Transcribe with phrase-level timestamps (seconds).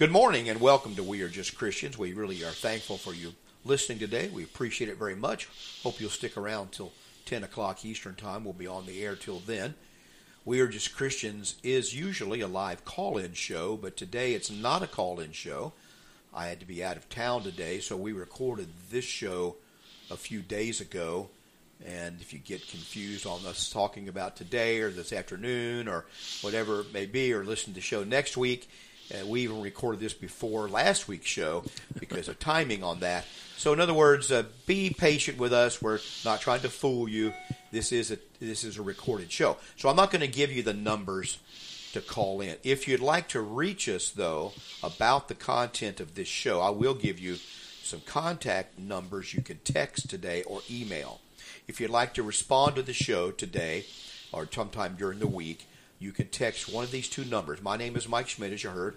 [0.00, 1.98] Good morning and welcome to We Are Just Christians.
[1.98, 3.34] We really are thankful for you
[3.66, 4.30] listening today.
[4.32, 5.46] We appreciate it very much.
[5.82, 6.92] Hope you'll stick around till
[7.26, 8.42] 10 o'clock Eastern Time.
[8.42, 9.74] We'll be on the air till then.
[10.46, 14.82] We Are Just Christians is usually a live call in show, but today it's not
[14.82, 15.74] a call in show.
[16.32, 19.56] I had to be out of town today, so we recorded this show
[20.10, 21.28] a few days ago.
[21.84, 26.06] And if you get confused on us talking about today or this afternoon or
[26.40, 28.70] whatever it may be, or listen to the show next week,
[29.12, 31.64] uh, we even recorded this before last week's show
[31.98, 33.24] because of timing on that.
[33.56, 35.82] So, in other words, uh, be patient with us.
[35.82, 37.32] We're not trying to fool you.
[37.72, 39.56] This is a this is a recorded show.
[39.76, 41.38] So, I'm not going to give you the numbers
[41.92, 42.56] to call in.
[42.62, 46.94] If you'd like to reach us, though, about the content of this show, I will
[46.94, 47.36] give you
[47.82, 51.20] some contact numbers you can text today or email.
[51.66, 53.84] If you'd like to respond to the show today
[54.32, 55.66] or sometime during the week,
[56.00, 57.62] you can text one of these two numbers.
[57.62, 58.96] My name is Mike Schmidt, as you heard,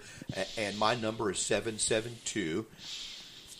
[0.57, 2.65] and my number is 772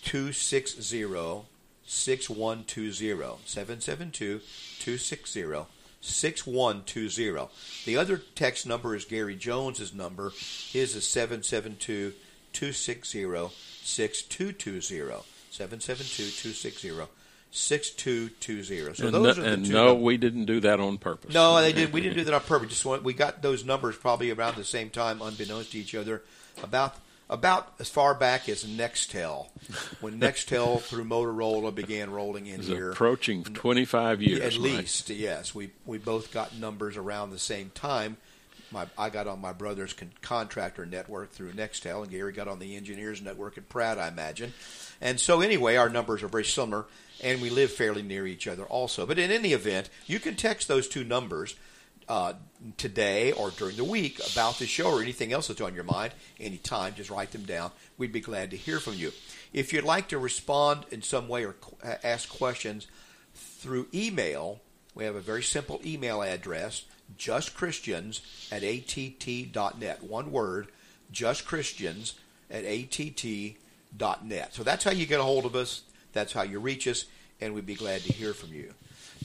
[0.03, 1.45] 260
[1.85, 3.37] 6120.
[3.45, 4.39] 772
[4.79, 5.65] 260
[5.99, 7.49] 6120.
[7.85, 10.29] The other text number is Gary Jones's number.
[10.71, 12.13] His is 772
[12.53, 15.23] 260 6220.
[15.51, 17.22] 772 260
[17.53, 18.95] 6220.
[18.95, 20.03] So and those no, are the and two no, numbers.
[20.03, 21.33] we didn't do that on purpose.
[21.33, 21.93] No, they did.
[21.93, 22.69] We didn't do that on purpose.
[22.69, 26.23] Just want, we got those numbers probably around the same time, unbeknownst to each other,
[26.61, 26.95] about
[27.29, 29.47] about as far back as Nextel,
[30.01, 32.91] when Nextel through Motorola began rolling in here.
[32.91, 34.41] approaching 25 years.
[34.41, 35.55] At least, yes.
[35.55, 38.17] We we both got numbers around the same time.
[38.71, 42.57] My I got on my brother's con- contractor network through Nextel, and Gary got on
[42.59, 44.53] the engineers network at Pratt, I imagine.
[44.99, 46.85] And so, anyway, our numbers are very similar,
[47.23, 49.05] and we live fairly near each other also.
[49.05, 51.55] But in any event, you can text those two numbers
[52.09, 52.33] uh,
[52.77, 56.13] today or during the week about the show or anything else that's on your mind
[56.39, 56.93] anytime.
[56.95, 57.71] Just write them down.
[57.97, 59.11] We'd be glad to hear from you.
[59.53, 62.87] If you'd like to respond in some way or qu- ask questions
[63.33, 64.59] through email,
[64.95, 66.83] we have a very simple email address
[67.17, 70.03] justchristians at att.net.
[70.03, 70.67] One word,
[71.11, 72.13] justchristians
[72.49, 74.53] at att.net.
[74.53, 75.83] So that's how you get a hold of us.
[76.13, 77.05] That's how you reach us,
[77.41, 78.73] and we'd be glad to hear from you.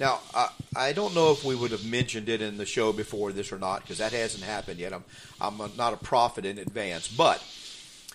[0.00, 3.32] Now, I, I don't know if we would have mentioned it in the show before
[3.32, 4.92] this or not, because that hasn't happened yet.
[4.92, 5.04] I'm,
[5.40, 7.42] I'm a, not a prophet in advance, but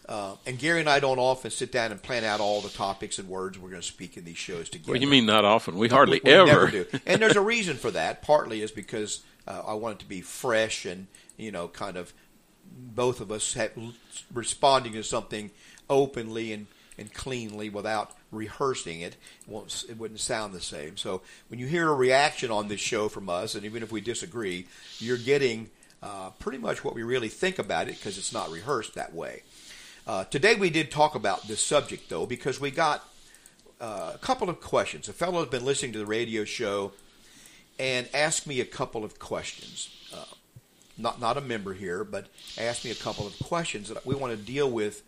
[0.09, 3.19] uh, and Gary and I don't often sit down and plan out all the topics
[3.19, 4.91] and words we're going to speak in these shows together.
[4.93, 5.77] Well, you mean not often?
[5.77, 6.45] We hardly We- we ever.
[6.45, 6.85] never do.
[7.05, 8.21] And there's a reason for that.
[8.21, 11.07] Partly is because uh, I want it to be fresh and
[11.37, 12.13] you know, kind of
[12.75, 13.71] both of us have,
[14.33, 15.51] responding to something
[15.89, 16.67] openly and,
[16.97, 19.13] and cleanly without rehearsing it.
[19.13, 20.97] It, won't, it wouldn't sound the same.
[20.97, 24.01] So when you hear a reaction on this show from us, and even if we
[24.01, 24.67] disagree,
[24.99, 25.69] you're getting
[26.01, 29.43] uh, pretty much what we really think about it because it's not rehearsed that way.
[30.05, 33.07] Uh, today we did talk about this subject though because we got
[33.79, 35.07] uh, a couple of questions.
[35.07, 36.91] A fellow has been listening to the radio show
[37.79, 39.89] and asked me a couple of questions.
[40.13, 40.25] Uh,
[40.97, 42.27] not not a member here, but
[42.57, 45.03] asked me a couple of questions that we want to deal with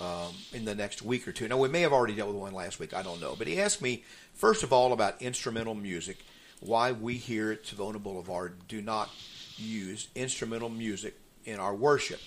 [0.00, 1.48] um, in the next week or two.
[1.48, 2.94] Now we may have already dealt with one last week.
[2.94, 4.04] I don't know, but he asked me
[4.34, 6.18] first of all about instrumental music.
[6.60, 9.10] Why we here at Savona Boulevard do not
[9.56, 12.20] use instrumental music in our worship.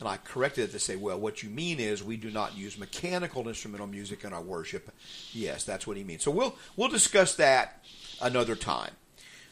[0.00, 2.76] And I corrected it to say, well, what you mean is we do not use
[2.76, 4.90] mechanical instrumental music in our worship.
[5.32, 6.22] Yes, that's what he means.
[6.22, 7.84] So we'll we'll discuss that
[8.20, 8.90] another time,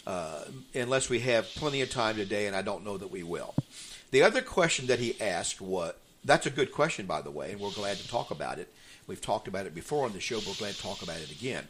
[0.06, 0.44] uh,
[0.74, 3.54] unless we have plenty of time today, and I don't know that we will.
[4.10, 5.94] The other question that he asked was
[6.24, 8.72] that's a good question, by the way, and we're glad to talk about it.
[9.06, 11.30] We've talked about it before on the show, but we're glad to talk about it
[11.30, 11.66] again.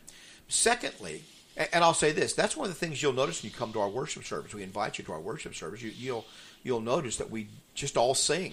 [0.48, 1.22] Secondly,
[1.56, 3.80] and I'll say this: that's one of the things you'll notice when you come to
[3.80, 4.54] our worship service.
[4.54, 5.82] We invite you to our worship service.
[5.82, 6.24] You, you'll
[6.62, 8.52] you'll notice that we just all sing.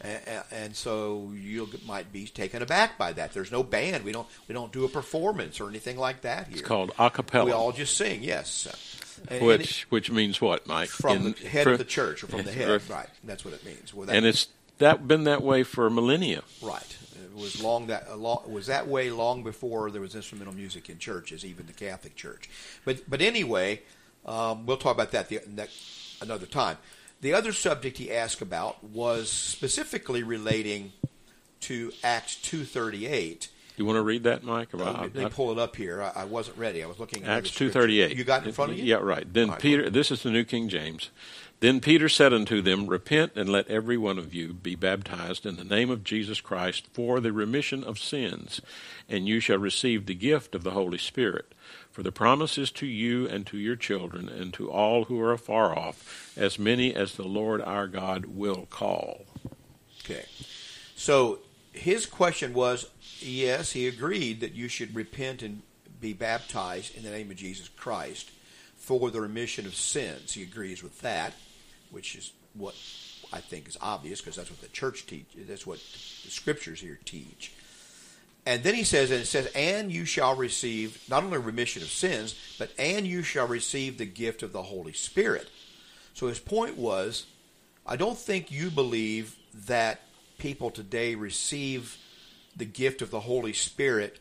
[0.00, 3.32] And, and so you might be taken aback by that.
[3.32, 4.04] There's no band.
[4.04, 6.58] We don't we don't do a performance or anything like that here.
[6.58, 7.46] It's called a cappella.
[7.46, 8.22] We all just sing.
[8.22, 8.66] Yes.
[9.28, 10.88] And- which which means what, Mike?
[10.88, 12.88] from In- the head for- of the church or from the head, Right.
[12.90, 13.08] right?
[13.22, 13.94] That's what it means.
[13.94, 14.48] Well, that- And it's
[14.78, 16.42] that been that way for millennia.
[16.62, 16.96] Right.
[17.24, 20.98] It was long that long, was that way long before there was instrumental music in
[20.98, 22.48] churches, even the Catholic Church.
[22.84, 23.82] But but anyway,
[24.24, 26.78] um, we'll talk about that the, next, another time.
[27.20, 30.92] The other subject he asked about was specifically relating
[31.60, 33.48] to Acts two thirty eight.
[33.76, 34.72] You want to read that, Mike?
[34.72, 36.00] About, Let me pull it up here.
[36.00, 36.84] I, I wasn't ready.
[36.84, 38.16] I was looking at Acts two thirty eight.
[38.16, 38.84] You got it in front of you?
[38.84, 39.26] Yeah, right.
[39.32, 39.90] Then right, Peter.
[39.90, 41.10] This is the New King James.
[41.64, 45.56] Then Peter said unto them, Repent and let every one of you be baptized in
[45.56, 48.60] the name of Jesus Christ for the remission of sins,
[49.08, 51.54] and you shall receive the gift of the Holy Spirit.
[51.90, 55.32] For the promise is to you and to your children and to all who are
[55.32, 59.24] afar off, as many as the Lord our God will call.
[60.04, 60.26] Okay.
[60.96, 61.38] So
[61.72, 62.90] his question was
[63.20, 65.62] yes, he agreed that you should repent and
[65.98, 68.32] be baptized in the name of Jesus Christ
[68.76, 70.34] for the remission of sins.
[70.34, 71.32] He agrees with that,
[71.94, 72.74] which is what
[73.32, 75.46] I think is obvious because that's what the church teaches.
[75.46, 77.52] That's what the scriptures here teach.
[78.46, 81.88] And then he says, and it says, and you shall receive not only remission of
[81.88, 85.48] sins, but and you shall receive the gift of the Holy Spirit.
[86.12, 87.26] So his point was,
[87.86, 89.36] I don't think you believe
[89.66, 90.00] that
[90.38, 91.96] people today receive
[92.56, 94.18] the gift of the Holy Spirit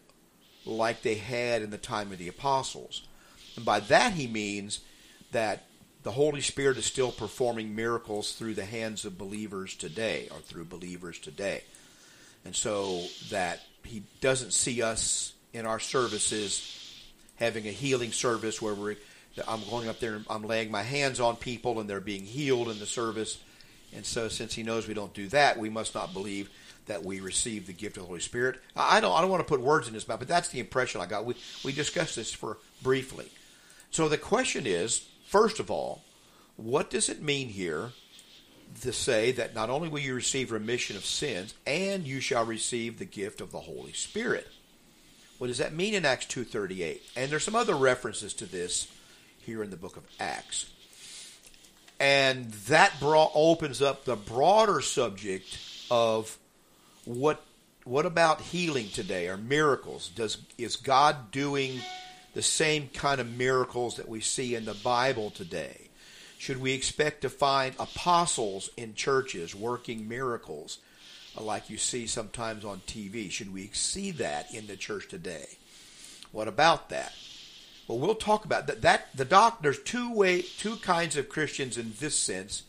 [0.65, 3.05] like they had in the time of the apostles.
[3.57, 4.79] And by that he means
[5.31, 5.65] that
[6.03, 10.65] the Holy Spirit is still performing miracles through the hands of believers today, or through
[10.65, 11.63] believers today.
[12.45, 16.79] And so that he doesn't see us in our services
[17.35, 18.95] having a healing service where we're
[19.47, 22.69] I'm going up there and I'm laying my hands on people and they're being healed
[22.69, 23.39] in the service.
[23.95, 26.51] And so since he knows we don't do that, we must not believe
[26.85, 28.59] that we receive the gift of the Holy Spirit.
[28.75, 31.01] I don't I don't want to put words in his mouth, but that's the impression
[31.01, 31.25] I got.
[31.25, 33.31] We we discussed this for briefly.
[33.89, 36.03] So the question is, first of all,
[36.57, 37.89] what does it mean here
[38.81, 42.99] to say that not only will you receive remission of sins, and you shall receive
[42.99, 44.47] the gift of the Holy Spirit?
[45.39, 46.99] What does that mean in Acts 2.38?
[47.15, 48.87] And there's some other references to this
[49.39, 50.69] here in the book of Acts.
[51.99, 55.57] And that bra- opens up the broader subject
[55.89, 56.37] of
[57.05, 57.43] what
[57.85, 60.09] what about healing today or miracles?
[60.09, 61.81] Does is God doing
[62.33, 65.89] the same kind of miracles that we see in the Bible today?
[66.37, 70.79] Should we expect to find apostles in churches working miracles
[71.39, 73.31] like you see sometimes on TV?
[73.31, 75.45] Should we see that in the church today?
[76.31, 77.13] What about that?
[77.87, 78.81] Well, we'll talk about that.
[78.81, 79.61] That the doc.
[79.61, 82.63] There's two way, two kinds of Christians in this sense,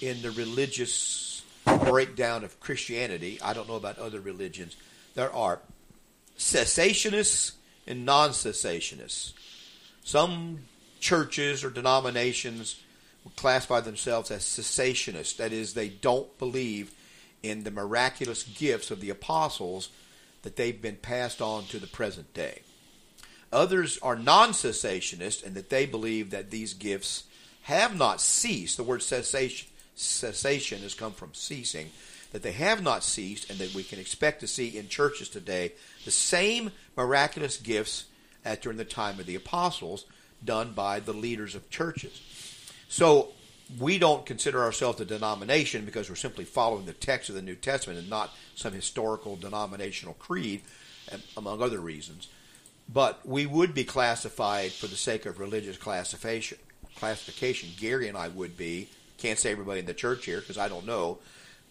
[0.00, 3.40] in the religious breakdown of Christianity.
[3.42, 4.76] I don't know about other religions.
[5.14, 5.60] There are
[6.38, 7.52] cessationists
[7.86, 9.32] and non-cessationists.
[10.04, 10.60] Some
[11.00, 12.80] churches or denominations
[13.36, 15.36] classify themselves as cessationists.
[15.36, 16.92] That is, they don't believe
[17.42, 19.90] in the miraculous gifts of the apostles
[20.42, 22.62] that they've been passed on to the present day.
[23.52, 27.24] Others are non cessationists and that they believe that these gifts
[27.62, 28.76] have not ceased.
[28.76, 31.90] The word cessation, cessation has come from ceasing,
[32.36, 35.72] that they have not ceased and that we can expect to see in churches today
[36.04, 38.04] the same miraculous gifts
[38.44, 40.04] as during the time of the apostles
[40.44, 42.20] done by the leaders of churches.
[42.90, 43.28] So
[43.80, 47.54] we don't consider ourselves a denomination because we're simply following the text of the New
[47.54, 50.60] Testament and not some historical denominational creed,
[51.12, 52.28] um, among other reasons.
[52.92, 56.58] But we would be classified for the sake of religious classification.
[56.96, 57.70] Classification.
[57.78, 58.90] Gary and I would be.
[59.16, 61.16] Can't say everybody in the church here because I don't know,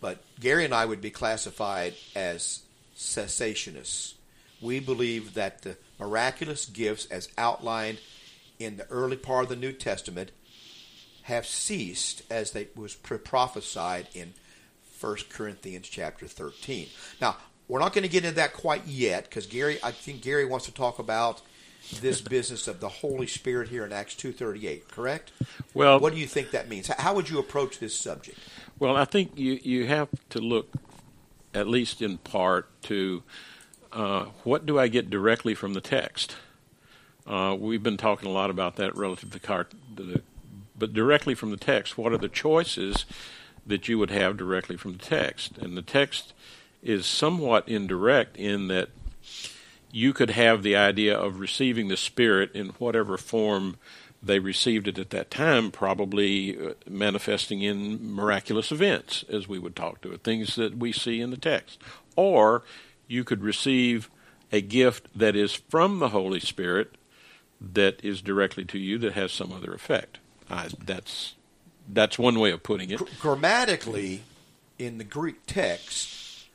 [0.05, 2.61] but Gary and I would be classified as
[2.95, 4.13] cessationists.
[4.61, 7.97] We believe that the miraculous gifts, as outlined
[8.59, 10.29] in the early part of the New Testament,
[11.23, 14.35] have ceased as they was prophesied in
[15.01, 16.87] 1 Corinthians chapter 13.
[17.19, 17.37] Now,
[17.67, 20.67] we're not going to get into that quite yet because Gary, I think Gary wants
[20.67, 21.41] to talk about
[21.99, 25.31] this business of the Holy Spirit here in Acts 2:38, correct?
[25.73, 26.89] Well, what do you think that means?
[26.89, 28.37] How would you approach this subject?
[28.77, 30.69] Well, I think you you have to look
[31.53, 33.23] at least in part to
[33.93, 36.35] uh, what do I get directly from the text.
[37.25, 40.21] Uh, we've been talking a lot about that relative to car, the
[40.77, 41.97] but directly from the text.
[41.97, 43.05] What are the choices
[43.65, 45.57] that you would have directly from the text?
[45.57, 46.33] And the text
[46.83, 48.89] is somewhat indirect in that
[49.89, 53.77] you could have the idea of receiving the Spirit in whatever form
[54.25, 59.75] they received it at that time, probably uh, manifesting in miraculous events, as we would
[59.75, 61.79] talk to it, things that we see in the text.
[62.15, 62.63] Or
[63.07, 64.09] you could receive
[64.51, 66.95] a gift that is from the Holy Spirit
[67.61, 70.17] that is directly to you that has some other effect.
[70.49, 71.35] Uh, that's
[71.87, 72.99] that's one way of putting it.
[73.19, 74.23] Grammatically,
[74.79, 76.45] in the Greek text,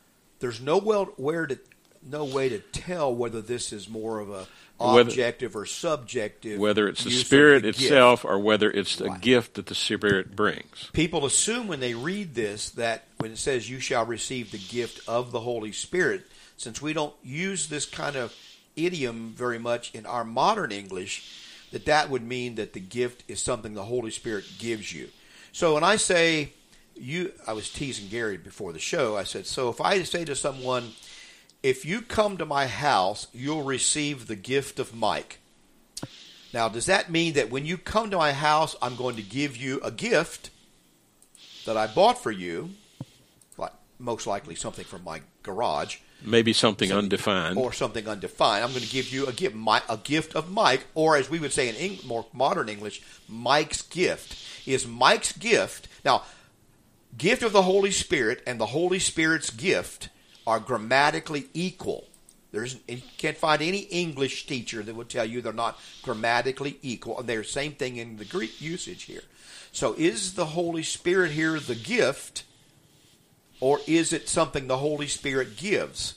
[0.41, 1.59] there's no well where to
[2.03, 4.47] no way to tell whether this is more of a
[4.81, 6.59] objective whether, or subjective.
[6.59, 8.33] Whether it's the Spirit the itself gift.
[8.33, 9.17] or whether it's right.
[9.17, 10.89] a gift that the Spirit brings.
[10.93, 15.07] People assume when they read this that when it says you shall receive the gift
[15.07, 16.27] of the Holy Spirit,
[16.57, 18.35] since we don't use this kind of
[18.77, 21.31] idiom very much in our modern English,
[21.73, 25.09] that that would mean that the gift is something the Holy Spirit gives you.
[25.53, 26.53] So when I say
[26.95, 29.17] you, I was teasing Gary before the show.
[29.17, 30.93] I said, so if I say to someone,
[31.63, 35.39] if you come to my house, you'll receive the gift of Mike.
[36.53, 39.57] Now, does that mean that when you come to my house, I'm going to give
[39.57, 40.51] you a gift
[41.65, 42.71] that I bought for you,
[43.57, 47.57] like most likely something from my garage Maybe something undefined.
[47.57, 48.65] or something undefined.
[48.65, 51.39] I'm going to give you a gift, my, a gift of Mike, or as we
[51.39, 54.37] would say in Eng, more modern English, Mike's gift.
[54.67, 56.23] Is Mike's gift now?
[57.17, 60.11] Gift of the Holy Spirit and the Holy Spirit's gift
[60.51, 62.09] are grammatically equal.
[62.51, 67.21] There's you can't find any English teacher that will tell you they're not grammatically equal.
[67.21, 69.23] And they're the same thing in the Greek usage here.
[69.71, 72.43] So is the Holy Spirit here the gift,
[73.61, 76.17] or is it something the Holy Spirit gives?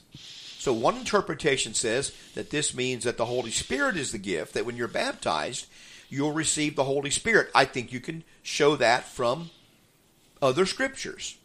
[0.58, 4.66] So one interpretation says that this means that the Holy Spirit is the gift, that
[4.66, 5.68] when you're baptized,
[6.10, 7.52] you'll receive the Holy Spirit.
[7.54, 9.52] I think you can show that from
[10.42, 11.38] other scriptures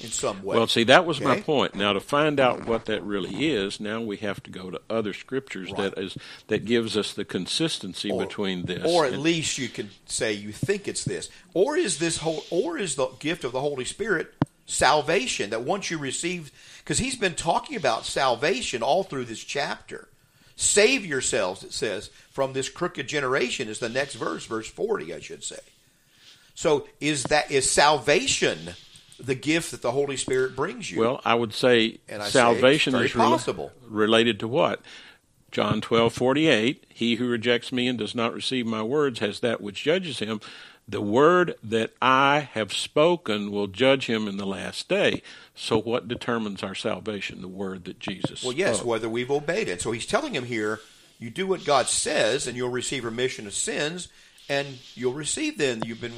[0.00, 0.56] in some way.
[0.56, 1.74] Well, see, that was my point.
[1.74, 5.12] Now, to find out what that really is, now we have to go to other
[5.14, 5.94] scriptures Right.
[5.94, 6.16] that is
[6.48, 8.82] that gives us the consistency Or- between this.
[8.84, 11.28] Or at and- least you can say you think it's this.
[11.54, 14.34] Or is this whole or is the gift of the Holy Spirit
[14.66, 20.08] salvation that once you receive because he's been talking about salvation all through this chapter.
[20.56, 25.20] Save yourselves, it says, from this crooked generation is the next verse, verse 40, I
[25.20, 25.58] should say.
[26.54, 28.74] So is that is salvation
[29.18, 31.00] the gift that the Holy Spirit brings you?
[31.00, 33.72] Well, I would say And I salvation very is possible.
[33.88, 34.80] related to what?
[35.50, 36.84] John twelve forty eight.
[36.88, 40.40] He who rejects me and does not receive my words has that which judges him.
[40.88, 45.22] The word that I have spoken will judge him in the last day.
[45.54, 47.40] So, what determines our salvation?
[47.40, 48.88] The word that Jesus Well, yes, spoke.
[48.88, 49.80] whether we've obeyed it.
[49.82, 50.80] So he's telling him here,
[51.18, 54.08] you do what God says, and you'll receive remission of sins,
[54.48, 55.82] and you'll receive then.
[55.84, 56.12] You've been.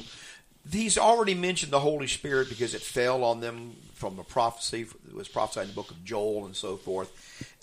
[0.70, 4.82] He's already mentioned the Holy Spirit because it fell on them from the prophecy.
[4.82, 7.10] It was prophesied in the book of Joel and so forth.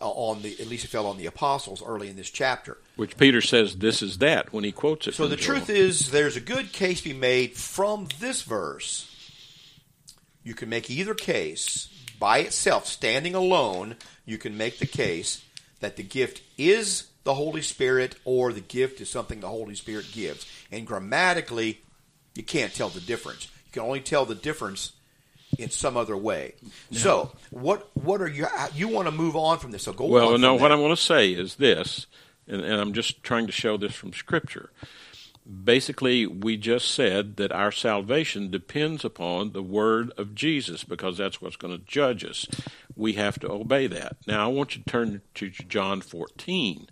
[0.01, 2.77] Uh, on the at least it fell on the apostles early in this chapter.
[2.95, 5.13] Which Peter says this is that when he quotes it.
[5.13, 5.57] So from the Joel.
[5.57, 9.11] truth is, there's a good case to be made from this verse.
[10.43, 13.95] You can make either case by itself, standing alone.
[14.25, 15.43] You can make the case
[15.79, 20.05] that the gift is the Holy Spirit, or the gift is something the Holy Spirit
[20.11, 20.45] gives.
[20.71, 21.81] And grammatically,
[22.35, 23.45] you can't tell the difference.
[23.67, 24.93] You can only tell the difference
[25.57, 26.53] in some other way.
[26.91, 28.47] So, what what are you?
[28.73, 29.83] You want to move on from this?
[29.83, 30.41] So go Well, on.
[30.41, 30.71] no, what.
[30.71, 32.07] I want to say is this,
[32.47, 34.69] and, and I'm just trying to show this from Scripture.
[35.63, 41.39] Basically, we just said that our salvation depends upon the word of Jesus because that's
[41.39, 42.47] what's going to judge us.
[42.95, 44.17] We have to obey that.
[44.25, 46.87] Now, I want you to turn to John 14.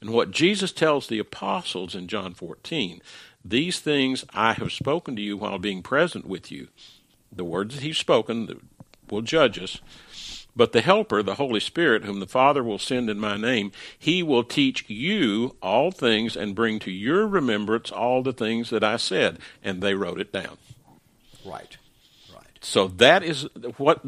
[0.00, 3.00] And what Jesus tells the apostles in John 14
[3.44, 6.68] these things I have spoken to you while being present with you.
[7.32, 8.60] The words that he's spoken
[9.10, 9.80] will judge us.
[10.56, 14.24] But the Helper, the Holy Spirit, whom the Father will send in my name, he
[14.24, 18.96] will teach you all things and bring to your remembrance all the things that I
[18.96, 19.38] said.
[19.62, 20.58] And they wrote it down.
[21.44, 21.77] right.
[22.60, 23.46] So that is
[23.76, 24.02] what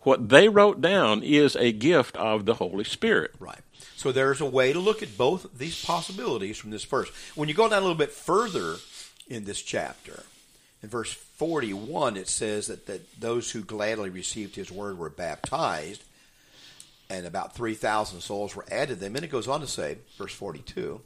[0.00, 3.32] what they wrote down is a gift of the Holy Spirit.
[3.38, 3.60] Right.
[3.96, 7.10] So there's a way to look at both these possibilities from this verse.
[7.34, 8.76] When you go down a little bit further
[9.28, 10.22] in this chapter,
[10.82, 16.02] in verse 41, it says that, that those who gladly received his word were baptized,
[17.10, 19.16] and about 3,000 souls were added to them.
[19.16, 21.02] And it goes on to say, verse 42,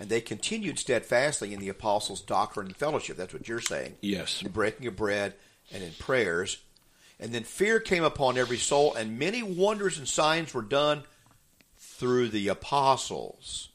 [0.00, 3.16] and they continued steadfastly in the apostles' doctrine and fellowship.
[3.16, 4.42] That's what you're saying Yes.
[4.42, 5.34] in breaking of bread
[5.72, 6.58] and in prayers.
[7.20, 11.02] And then fear came upon every soul, and many wonders and signs were done
[11.76, 13.68] through the apostles.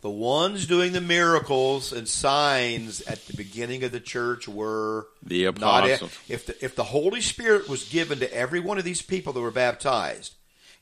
[0.00, 5.44] The ones doing the miracles and signs at the beginning of the church were The
[5.44, 6.16] not apostles.
[6.28, 9.40] If the, if the Holy Spirit was given to every one of these people that
[9.40, 10.34] were baptized,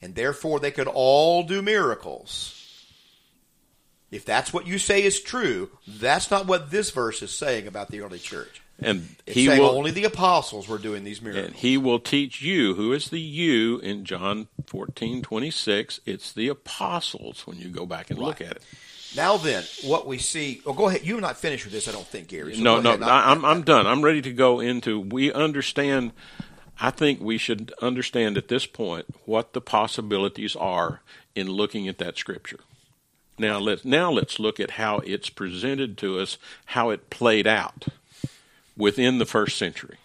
[0.02, 2.52] and therefore they could all do miracles,
[4.10, 7.90] if that's what you say is true, that's not what this verse is saying about
[7.90, 8.62] the early church.
[8.78, 11.46] And he will only the apostles were doing these miracles.
[11.46, 16.00] And he will teach you, who is the you in John fourteen twenty six.
[16.04, 18.62] It's the apostles when you go back and look at it.
[19.16, 20.60] Now then, what we see.
[20.66, 21.04] Oh, go ahead.
[21.04, 22.54] You're not finished with this, I don't think, Gary.
[22.54, 23.06] So no, no.
[23.06, 23.86] I, I'm I'm done.
[23.86, 25.00] I'm ready to go into.
[25.00, 26.12] We understand.
[26.78, 31.00] I think we should understand at this point what the possibilities are
[31.34, 32.60] in looking at that scripture.
[33.38, 37.86] Now let's now let's look at how it's presented to us, how it played out
[38.76, 39.96] within the first century.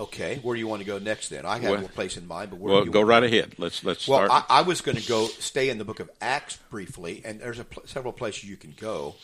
[0.00, 1.28] Okay, where do you want to go next?
[1.28, 3.22] Then I have Well- a place in mind, but where Well, do you go right
[3.24, 3.54] ahead.
[3.58, 4.44] Let's let's Well, start.
[4.48, 7.58] I, I was going to go stay in the book of Acts briefly, and there's
[7.58, 9.16] a pl- several places you can go.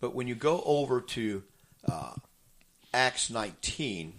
[0.00, 1.42] But when you go over to
[1.86, 2.14] uh,
[2.94, 4.14] Acts 19,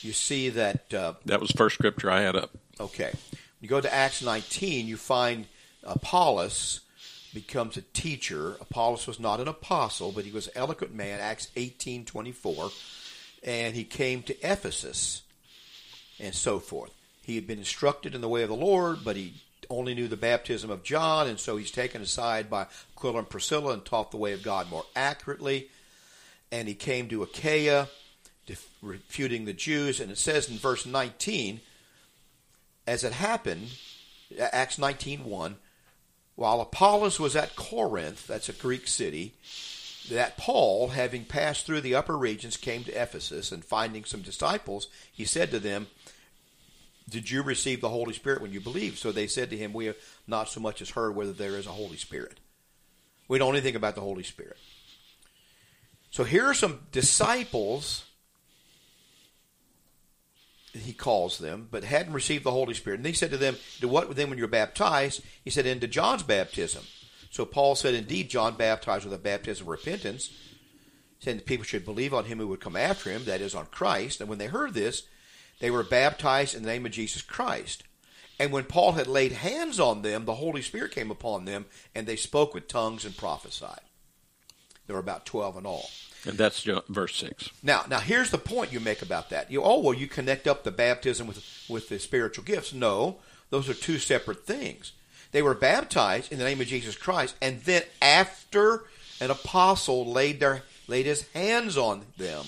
[0.00, 2.50] you see that uh, that was the first scripture I had up.
[2.80, 3.10] Okay.
[3.12, 5.46] When you go to Acts 19, you find
[5.84, 6.80] Apollos
[7.34, 8.56] becomes a teacher.
[8.62, 12.72] Apollos was not an apostle, but he was an eloquent man, Acts 18:24,
[13.42, 15.22] and he came to Ephesus.
[16.20, 16.92] and so forth.
[17.24, 19.34] He had been instructed in the way of the Lord, but he
[19.70, 23.72] only knew the baptism of John, and so he's taken aside by Aquila and Priscilla
[23.72, 25.68] and taught the way of God more accurately.
[26.50, 27.88] And he came to Achaia,
[28.82, 31.60] refuting the Jews, and it says in verse 19,
[32.86, 33.68] as it happened,
[34.38, 35.54] Acts 19.1,
[36.34, 39.34] while Apollos was at Corinth, that's a Greek city,
[40.10, 44.88] that Paul, having passed through the upper regions, came to Ephesus, and finding some disciples,
[45.12, 45.86] he said to them,
[47.08, 48.98] Did you receive the Holy Spirit when you believed?
[48.98, 51.66] So they said to him, We have not so much as heard whether there is
[51.66, 52.38] a Holy Spirit.
[53.28, 54.58] We don't anything about the Holy Spirit.
[56.10, 58.04] So here are some disciples
[60.74, 62.98] he calls them, but hadn't received the Holy Spirit.
[62.98, 65.22] And he said to them, To what then when you're baptized?
[65.44, 66.82] He said, Into John's baptism.
[67.32, 70.30] So Paul said, Indeed, John baptized with a baptism of repentance,
[71.18, 73.66] saying that people should believe on him who would come after him, that is, on
[73.66, 74.20] Christ.
[74.20, 75.04] And when they heard this,
[75.58, 77.84] they were baptized in the name of Jesus Christ.
[78.38, 82.06] And when Paul had laid hands on them, the Holy Spirit came upon them, and
[82.06, 83.80] they spoke with tongues and prophesied.
[84.86, 85.88] There were about 12 in all.
[86.26, 87.48] And that's verse six.
[87.62, 89.50] Now, now here's the point you make about that.
[89.50, 92.72] You oh well, you connect up the baptism with with the spiritual gifts.
[92.72, 93.16] No,
[93.50, 94.92] those are two separate things.
[95.32, 98.84] They were baptized in the name of Jesus Christ, and then after
[99.20, 102.44] an apostle laid their laid his hands on them,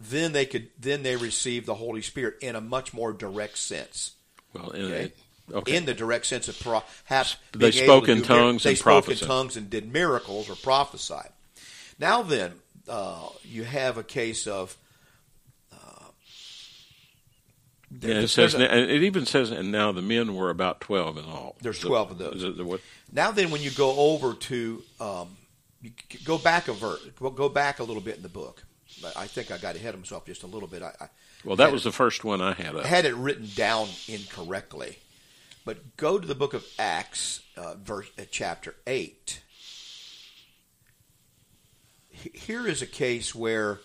[0.00, 4.12] then they could then they received the Holy Spirit in a much more direct sense.
[4.52, 5.12] Well, in, okay?
[5.52, 5.76] okay.
[5.76, 9.22] in the direct sense of perhaps they spoke in tongues they and spoke prophesied.
[9.22, 11.30] in tongues and did miracles or prophesied.
[11.98, 12.52] Now then,
[12.88, 14.76] uh, you have a case of.
[15.72, 16.06] Uh,
[18.00, 18.54] yeah, it says.
[18.54, 21.56] A, it even says, and now the men were about twelve in all.
[21.60, 22.58] There's twelve of those.
[22.60, 22.80] What?
[23.12, 25.36] Now then, when you go over to, um,
[25.80, 25.92] you
[26.24, 28.64] go back a verse, go back a little bit in the book.
[29.16, 30.82] I think I got ahead of myself just a little bit.
[30.82, 31.08] I, I
[31.44, 32.76] well, that was it, the first one I had.
[32.76, 34.98] I had it written down incorrectly,
[35.64, 39.42] but go to the book of Acts, uh, verse uh, chapter eight
[42.32, 43.80] here is a case where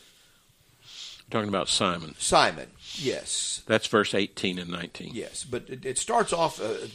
[1.29, 2.15] talking about Simon.
[2.17, 3.63] Simon, yes.
[3.67, 5.11] That's verse 18 and 19.
[5.13, 6.87] Yes, but it, it starts off uh,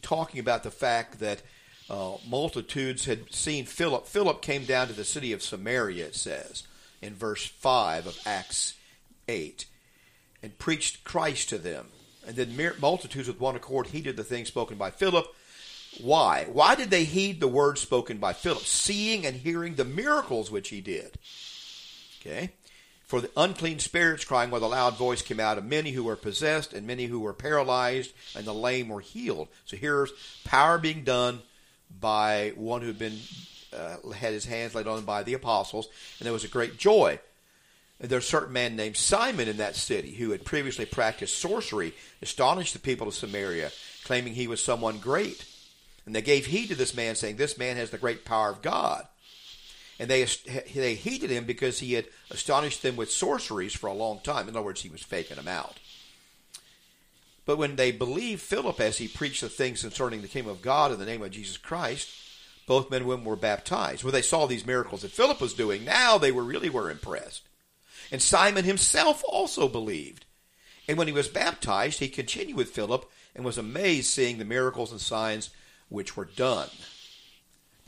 [0.00, 1.42] talking about the fact that
[1.90, 4.06] uh, multitudes had seen Philip.
[4.06, 6.64] Philip came down to the city of Samaria, it says,
[7.00, 8.74] in verse 5 of Acts
[9.28, 9.66] 8,
[10.42, 11.86] and preached Christ to them.
[12.26, 15.26] And then multitudes with one accord heeded the things spoken by Philip
[16.00, 16.46] why?
[16.50, 20.70] Why did they heed the words spoken by Philip, seeing and hearing the miracles which
[20.70, 21.18] he did?
[22.20, 22.52] Okay.
[23.12, 26.16] For the unclean spirits crying with a loud voice came out of many who were
[26.16, 29.48] possessed and many who were paralyzed and the lame were healed.
[29.66, 30.10] So here's
[30.44, 31.42] power being done
[32.00, 33.18] by one who had been
[33.70, 37.20] uh, had his hands laid on by the apostles, and there was a great joy.
[38.00, 41.92] And there's a certain man named Simon in that city who had previously practiced sorcery,
[42.22, 43.72] astonished the people of Samaria,
[44.04, 45.44] claiming he was someone great.
[46.06, 48.62] And they gave heed to this man, saying, This man has the great power of
[48.62, 49.06] God.
[49.98, 50.26] And they,
[50.74, 54.48] they heeded him because he had astonished them with sorceries for a long time.
[54.48, 55.78] In other words, he was faking them out.
[57.44, 60.92] But when they believed Philip as he preached the things concerning the kingdom of God
[60.92, 62.08] in the name of Jesus Christ,
[62.66, 64.04] both men and women were baptized.
[64.04, 67.42] When they saw these miracles that Philip was doing, now they were really were impressed.
[68.10, 70.26] And Simon himself also believed.
[70.88, 74.92] And when he was baptized, he continued with Philip and was amazed seeing the miracles
[74.92, 75.50] and signs
[75.88, 76.68] which were done.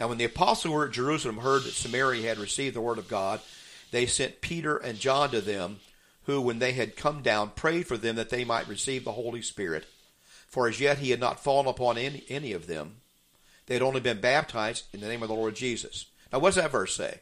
[0.04, 2.98] Now, when the apostles who were at Jerusalem heard that Samaria had received the word
[2.98, 3.40] of God,
[3.90, 5.80] they sent Peter and John to them,
[6.24, 9.40] who, when they had come down, prayed for them that they might receive the Holy
[9.40, 9.86] Spirit.
[10.46, 12.96] For as yet he had not fallen upon any, any of them.
[13.64, 16.04] They had only been baptized in the name of the Lord Jesus.
[16.30, 17.20] Now, what does that verse say?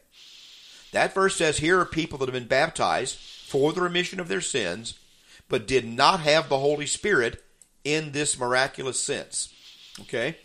[0.91, 4.41] That verse says here are people that have been baptized for the remission of their
[4.41, 4.99] sins,
[5.47, 7.41] but did not have the Holy Spirit
[7.85, 9.53] in this miraculous sense.
[10.01, 10.35] Okay?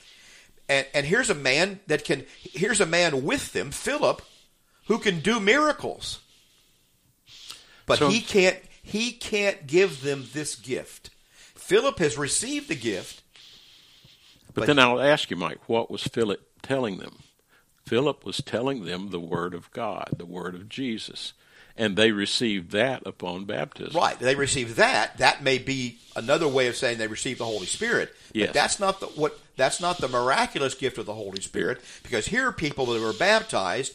[0.69, 4.23] And, and here's a man that can, here's a man with them, Philip,
[4.87, 6.21] who can do miracles.
[7.87, 11.11] But so, he can't, he can't give them this gift.
[11.55, 13.23] Philip has received the gift.
[14.49, 17.21] But, but then I'll ask you, Mike, what was Philip telling them?
[17.87, 21.33] Philip was telling them the Word of God, the Word of Jesus
[21.79, 23.99] and they received that upon baptism.
[23.99, 24.19] Right.
[24.19, 25.17] They received that.
[25.19, 28.15] That may be another way of saying they received the Holy Spirit.
[28.35, 28.49] Yes.
[28.49, 32.27] But that's not the what that's not the miraculous gift of the Holy Spirit because
[32.27, 33.95] here are people that were baptized,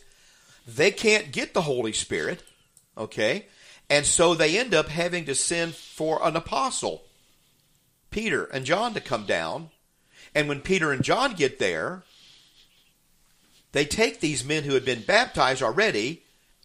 [0.65, 2.41] they can't get the Holy Spirit,
[2.97, 3.47] okay?
[3.89, 7.03] And so they end up having to send for an apostle,
[8.11, 9.69] Peter and John to come down.
[10.33, 12.03] And when Peter and John get there,
[13.73, 16.22] they take these men who had been baptized already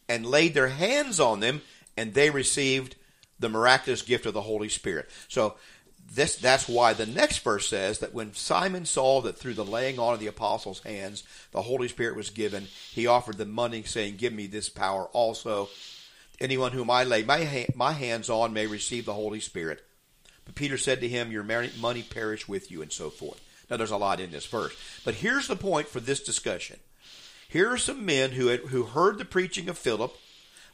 [0.09, 1.63] and laid their hands on them,
[1.97, 2.97] and they received
[3.39, 5.09] the miraculous gift of the Holy Spirit.
[5.29, 5.57] So
[6.11, 9.99] this that's why the next verse says that when Simon saw that through the laying
[9.99, 14.17] on of the apostles' hands the Holy Spirit was given, he offered them money, saying,
[14.17, 15.69] "Give me this power also.
[16.41, 19.85] Anyone whom I lay my ha- my hands on may receive the Holy Spirit."
[20.45, 23.41] But Peter said to him, "Your money perish with you," and so forth.
[23.69, 26.81] Now there's a lot in this verse, but here's the point for this discussion.
[27.49, 30.15] Here are some men who had, who heard the preaching of Philip,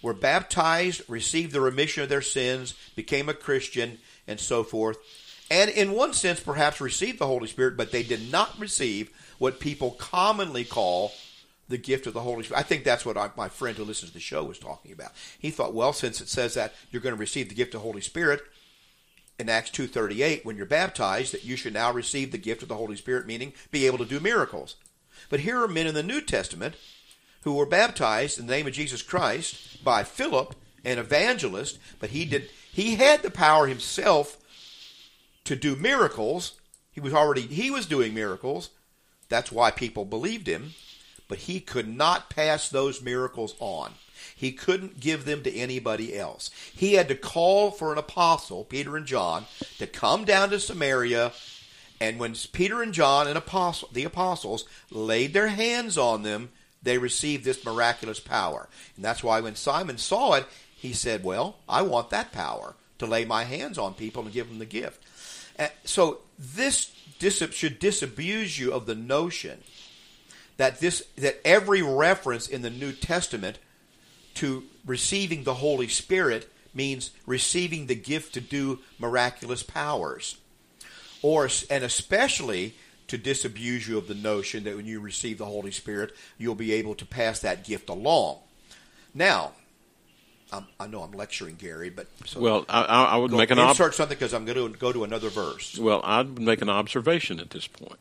[0.03, 4.99] were baptized, received the remission of their sins, became a Christian, and so forth
[5.51, 9.61] and in one sense perhaps received the Holy Spirit, but they did not receive what
[9.61, 11.13] people commonly call
[11.69, 12.61] the gift of the Holy Spirit.
[12.61, 15.13] I think that's what I, my friend who listens to the show was talking about.
[15.39, 17.87] He thought, well, since it says that you're going to receive the gift of the
[17.87, 18.43] Holy Spirit
[19.39, 22.77] in Acts 2.38 when you're baptized, that you should now receive the gift of the
[22.77, 24.77] Holy Spirit, meaning be able to do miracles.
[25.29, 26.75] But here are men in the New Testament
[27.43, 32.25] who were baptized in the name of Jesus Christ by Philip, an evangelist, but he
[32.25, 34.39] did he had the power himself
[35.45, 36.55] to do miracles.
[36.91, 38.71] He was already he was doing miracles.
[39.29, 40.73] That's why people believed him,
[41.29, 43.93] but he could not pass those miracles on.
[44.35, 46.51] He couldn't give them to anybody else.
[46.75, 49.47] He had to call for an apostle, Peter and John,
[49.79, 51.33] to come down to Samaria
[52.01, 56.51] and when Peter and John and apostle, the apostles laid their hands on them,
[56.83, 58.69] they received this miraculous power.
[58.97, 63.07] And that's why when Simon saw it, he said, Well, I want that power to
[63.07, 65.03] lay my hands on people and give them the gift.
[65.85, 66.91] So this
[67.53, 69.63] should disabuse you of the notion
[70.57, 73.59] that this that every reference in the New Testament
[74.35, 80.37] to receiving the Holy Spirit means receiving the gift to do miraculous powers,
[81.25, 82.75] or and especially
[83.09, 86.75] to disabuse you of the notion that when you receive the Holy Spirit, you'll be
[86.75, 88.41] able to pass that gift along.
[89.15, 89.53] Now,
[90.53, 93.89] I'm, i know I'm lecturing Gary, but so well, I, I would make an insert
[93.89, 95.79] ob- something because I'm going to go to another verse.
[95.79, 98.01] Well, I'd make an observation at this point.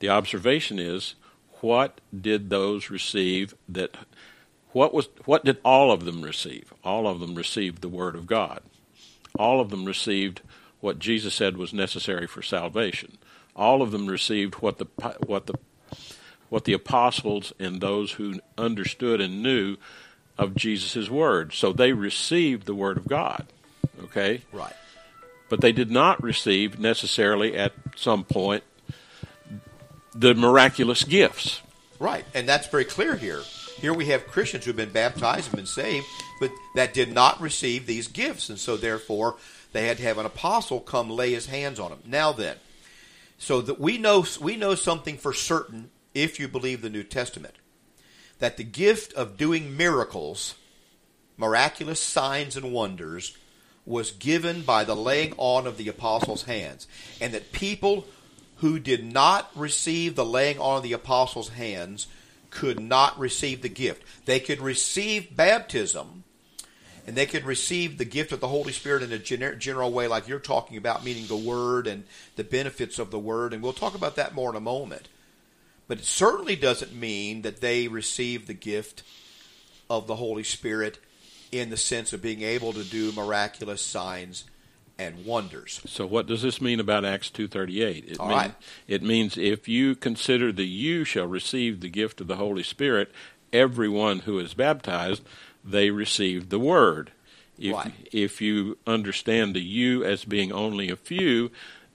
[0.00, 1.14] The observation is,
[1.60, 3.96] what did those receive that?
[4.72, 6.74] What was what did all of them receive?
[6.82, 8.60] All of them received the word of God.
[9.38, 10.40] All of them received
[10.80, 13.18] what Jesus said was necessary for salvation.
[13.54, 14.86] All of them received what the
[15.26, 15.54] what the
[16.48, 19.76] what the apostles and those who understood and knew
[20.36, 21.52] of Jesus' word.
[21.52, 23.46] So they received the word of God.
[24.04, 24.42] Okay?
[24.52, 24.74] Right.
[25.48, 28.64] But they did not receive necessarily at some point
[30.14, 31.60] the miraculous gifts.
[31.98, 32.24] Right.
[32.34, 33.42] And that's very clear here.
[33.76, 36.06] Here we have Christians who've been baptized and been saved,
[36.40, 38.48] but that did not receive these gifts.
[38.48, 39.36] And so therefore
[39.72, 42.02] they had to have an apostle come lay his hands on them.
[42.06, 42.56] Now then,
[43.38, 47.54] so that we know we know something for certain if you believe the New Testament
[48.40, 50.54] that the gift of doing miracles,
[51.36, 53.36] miraculous signs and wonders,
[53.86, 56.86] was given by the laying on of the apostles' hands,
[57.20, 58.06] and that people
[58.56, 62.06] who did not receive the laying on of the apostles' hands
[62.50, 64.02] could not receive the gift.
[64.26, 66.24] They could receive baptism,
[67.10, 70.28] and they could receive the gift of the Holy Spirit in a general way, like
[70.28, 72.04] you're talking about, meaning the Word and
[72.36, 75.08] the benefits of the Word, and we'll talk about that more in a moment.
[75.88, 79.02] But it certainly doesn't mean that they receive the gift
[79.90, 81.00] of the Holy Spirit
[81.50, 84.44] in the sense of being able to do miraculous signs
[84.96, 85.80] and wonders.
[85.86, 88.04] So what does this mean about Acts 2:38?
[88.04, 88.54] It, mean, right.
[88.86, 93.10] it means if you consider that you shall receive the gift of the Holy Spirit,
[93.52, 95.24] everyone who is baptized,
[95.64, 97.12] they received the word.
[97.58, 97.92] If right.
[98.10, 101.50] if you understand the you as being only a few,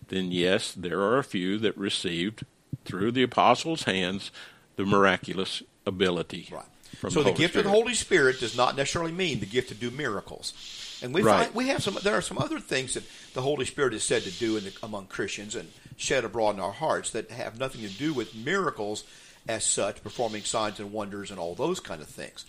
[0.10, 2.46] then yes, there are a few that received
[2.86, 4.32] through the apostles' hands
[4.76, 6.50] the miraculous ability.
[6.52, 6.66] Right.
[7.12, 7.66] so the, the gift Spirit.
[7.66, 10.54] of the Holy Spirit does not necessarily mean the gift to do miracles.
[11.02, 11.46] And we right.
[11.46, 11.98] find we have some.
[12.02, 15.08] There are some other things that the Holy Spirit is said to do the, among
[15.08, 19.04] Christians and shed abroad in our hearts that have nothing to do with miracles
[19.48, 22.46] as such, performing signs and wonders and all those kind of things.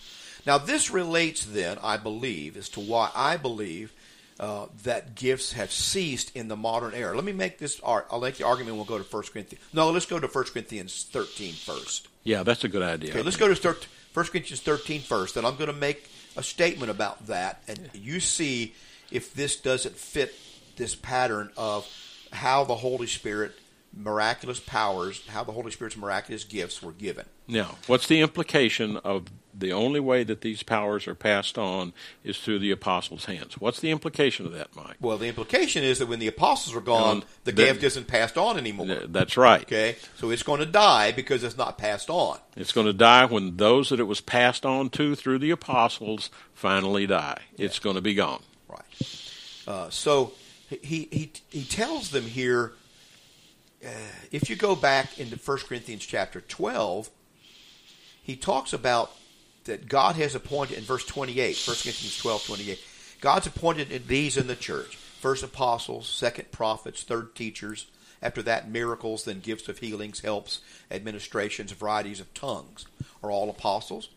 [0.46, 3.92] Now, this relates then, I believe, as to why I believe
[4.38, 7.14] uh, that gifts have ceased in the modern era.
[7.14, 7.80] Let me make this.
[7.85, 8.76] I'll make the argument.
[8.76, 9.64] We'll go to 1 Corinthians.
[9.72, 12.09] No, let's go to 1 Corinthians 13 first.
[12.22, 13.11] Yeah, that's a good idea.
[13.11, 13.76] Okay, let's go to
[14.14, 18.20] 1 Corinthians 13 first, and I'm going to make a statement about that, and you
[18.20, 18.74] see
[19.11, 20.35] if this doesn't fit
[20.76, 21.87] this pattern of
[22.32, 23.52] how the Holy Spirit
[23.96, 27.24] miraculous powers, how the Holy Spirit's miraculous gifts were given.
[27.48, 29.26] Now, what's the implication of
[29.59, 33.59] the only way that these powers are passed on is through the apostles' hands?
[33.59, 34.96] What's the implication of that, Mike?
[35.00, 38.37] Well, the implication is that when the apostles are gone, um, the gift isn't passed
[38.37, 38.87] on anymore.
[39.06, 39.62] That's right.
[39.62, 42.38] Okay, so it's going to die because it's not passed on.
[42.54, 46.30] It's going to die when those that it was passed on to through the apostles
[46.52, 47.40] finally die.
[47.56, 48.42] It's going to be gone.
[48.68, 49.30] Right.
[49.66, 50.32] Uh, so
[50.68, 52.72] he, he, he tells them here,
[53.87, 53.90] Uh,
[54.33, 57.09] if you go back into 1 Corinthians chapter 12,
[58.20, 59.12] he talks about
[59.64, 62.81] that God has appointed in verse 28, 1 Corinthians 12, 28,
[63.20, 64.96] God's appointed these in the church.
[64.96, 67.87] First apostles, second prophets, third teachers,
[68.20, 72.87] after that miracles, then gifts of healings, helps, administrations, varieties of tongues.
[73.22, 74.09] Are all apostles?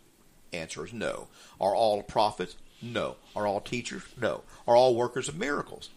[0.51, 1.27] Answer is no.
[1.61, 2.55] Are all prophets?
[2.81, 3.17] No.
[3.35, 4.03] Are all teachers?
[4.19, 4.41] No.
[4.67, 5.89] Are all workers of miracles?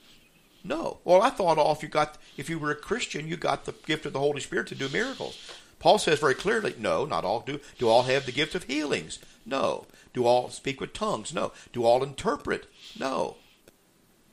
[0.65, 0.99] No.
[1.05, 3.75] Well, I thought all if you got if you were a Christian, you got the
[3.87, 5.39] gift of the Holy Spirit to do miracles.
[5.79, 7.59] Paul says very clearly, no, not all do.
[7.79, 9.19] Do all have the gift of healings?
[9.45, 9.87] No.
[10.15, 11.35] Do all speak with tongues?
[11.35, 11.53] No.
[11.73, 12.67] Do all interpret?
[12.99, 13.37] No.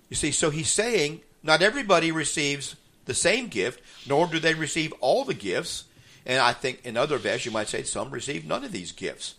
[0.10, 4.94] You see, so he's saying not everybody receives the same gift, nor do they receive
[5.00, 5.86] all the gifts.
[6.26, 9.34] And I think in other verses you might say some receive none of these gifts.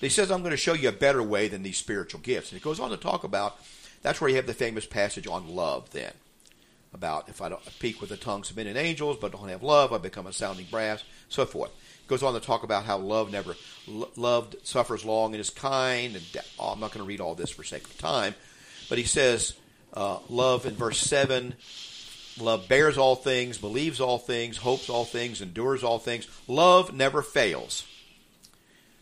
[0.00, 2.50] But he says, I'm going to show you a better way than these spiritual gifts.
[2.50, 3.58] And he goes on to talk about
[4.02, 6.12] that's where you have the famous passage on love then.
[6.94, 9.64] About if I don't speak with the tongues of men and angels, but don't have
[9.64, 11.72] love, I become a sounding brass, so forth.
[12.06, 13.56] Goes on to talk about how love never
[14.16, 16.14] loved suffers long and is kind.
[16.14, 16.24] And
[16.58, 18.34] oh, I'm not going to read all this for sake of time,
[18.88, 19.54] but he says
[19.92, 21.54] uh, love in verse seven.
[22.38, 26.26] Love bears all things, believes all things, hopes all things, endures all things.
[26.48, 27.84] Love never fails.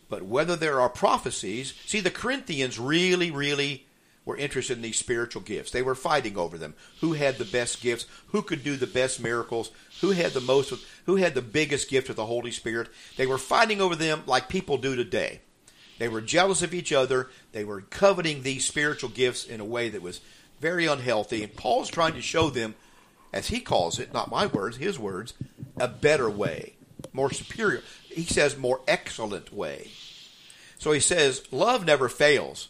[0.09, 3.87] But whether there are prophecies, see, the Corinthians really, really
[4.25, 5.71] were interested in these spiritual gifts.
[5.71, 6.75] They were fighting over them.
[7.01, 8.07] Who had the best gifts?
[8.29, 9.71] Who could do the best miracles?
[10.01, 10.73] Who had the most?
[11.07, 12.89] Who had the biggest gift of the Holy Spirit?
[13.17, 15.41] They were fighting over them like people do today.
[15.99, 17.31] They were jealous of each other.
[17.53, 20.21] They were coveting these spiritual gifts in a way that was
[20.61, 21.43] very unhealthy.
[21.43, 22.75] And Paul's trying to show them,
[23.33, 25.35] as he calls it, not my words, his words,
[25.77, 26.75] a better way,
[27.13, 27.83] more superior.
[28.09, 29.91] He says more excellent way.
[30.79, 32.69] So he says, love never fails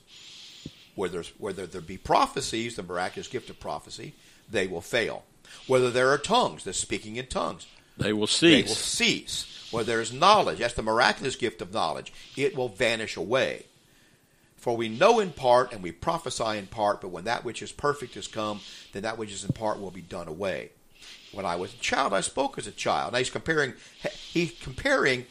[0.95, 4.15] whether, whether there be prophecies, the miraculous gift of prophecy,
[4.51, 5.25] they will fail.
[5.67, 8.65] Whether there are tongues, the speaking in tongues, they will cease.
[8.65, 9.69] They will cease.
[9.71, 13.67] Where there is knowledge, that's the miraculous gift of knowledge, it will vanish away.
[14.57, 17.73] For we know in part and we prophesy in part, but when that which is
[17.73, 18.61] perfect has come,
[18.93, 20.71] then that which is in part will be done away.
[21.33, 23.13] When I was a child, I spoke as a child.
[23.13, 23.73] Now he's comparing
[24.33, 25.27] he's comparing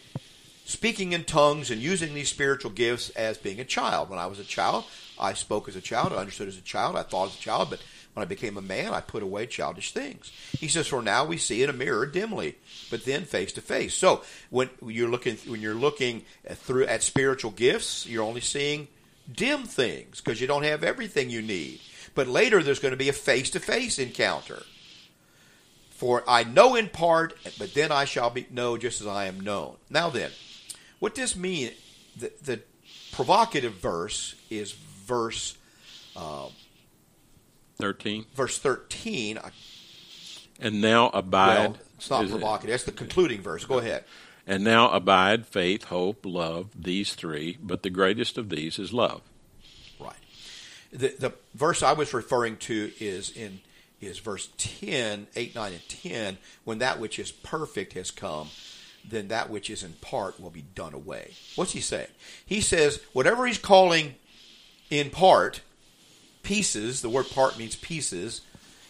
[0.65, 4.09] speaking in tongues and using these spiritual gifts as being a child.
[4.09, 4.85] When I was a child,
[5.21, 7.69] I spoke as a child, I understood as a child, I thought as a child,
[7.69, 7.81] but
[8.13, 10.31] when I became a man, I put away childish things.
[10.59, 12.57] He says, "For now we see in a mirror dimly,
[12.89, 17.51] but then face to face." So when you're looking when you're looking through at spiritual
[17.51, 18.89] gifts, you're only seeing
[19.31, 21.79] dim things because you don't have everything you need.
[22.13, 24.63] But later, there's going to be a face to face encounter.
[25.91, 29.39] For I know in part, but then I shall be know just as I am
[29.39, 29.77] known.
[29.89, 30.31] Now then,
[30.99, 31.71] what this mean?
[32.17, 32.59] The, the
[33.13, 34.75] provocative verse is
[35.11, 35.57] verse
[36.15, 36.47] uh,
[37.77, 38.25] 13.
[38.33, 39.39] Verse 13.
[40.59, 41.57] And now abide.
[41.57, 42.69] Well, it's not provocative.
[42.69, 42.71] It?
[42.71, 43.65] That's the concluding verse.
[43.65, 44.05] Go ahead.
[44.47, 49.21] And now abide faith, hope, love, these three, but the greatest of these is love.
[49.99, 50.15] Right.
[50.91, 53.59] The, the verse I was referring to is in
[53.99, 56.37] is verse 10, 8, 9, and 10.
[56.63, 58.49] When that which is perfect has come,
[59.07, 61.33] then that which is in part will be done away.
[61.55, 62.07] What's he saying?
[62.43, 64.15] He says, whatever he's calling
[64.91, 65.61] in part,
[66.43, 68.41] pieces, the word part means pieces,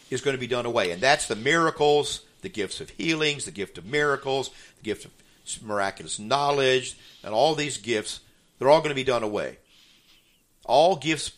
[0.10, 0.92] is going to be done away.
[0.92, 5.12] And that's the miracles, the gifts of healings, the gift of miracles, the gift of
[5.64, 8.20] miraculous knowledge, and all these gifts,
[8.58, 9.58] they're all going to be done away.
[10.66, 11.32] All gifts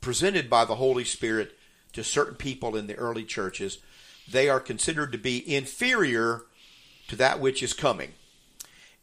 [0.00, 1.56] presented by the Holy Spirit
[1.94, 3.78] to certain people in the early churches,
[4.30, 6.42] they are considered to be inferior
[7.08, 8.12] to that which is coming.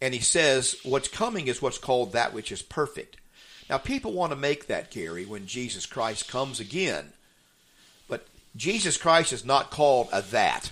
[0.01, 3.17] And he says, what's coming is what's called that which is perfect.
[3.69, 7.13] Now, people want to make that, Gary, when Jesus Christ comes again.
[8.07, 10.71] But Jesus Christ is not called a that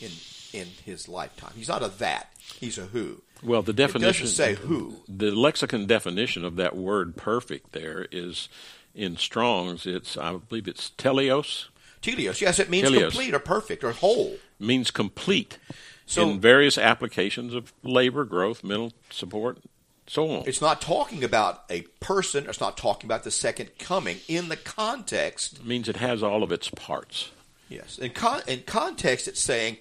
[0.00, 0.10] in,
[0.52, 1.52] in his lifetime.
[1.54, 2.30] He's not a that.
[2.60, 3.22] He's a who.
[3.42, 4.96] Well, the definition say who.
[5.08, 8.48] The lexicon definition of that word "perfect" there is
[8.94, 9.86] in Strong's.
[9.86, 11.66] It's I believe it's teleos.
[12.00, 13.10] Teleos, yes, it means teleos.
[13.10, 14.36] complete or perfect or whole.
[14.58, 15.58] Means complete.
[16.06, 19.58] So, in various applications of labor, growth, mental support,
[20.06, 20.44] so on.
[20.46, 22.46] It's not talking about a person.
[22.48, 24.18] It's not talking about the second coming.
[24.28, 27.30] In the context, it means it has all of its parts.
[27.68, 29.78] Yes, in, con- in context, it's saying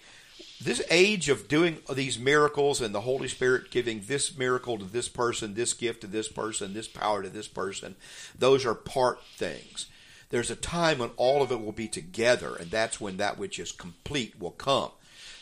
[0.62, 5.10] this age of doing these miracles and the Holy Spirit giving this miracle to this
[5.10, 7.96] person, this gift to this person, this power to this person.
[8.38, 9.88] Those are part things.
[10.30, 13.60] There's a time when all of it will be together, and that's when that which
[13.60, 14.92] is complete will come.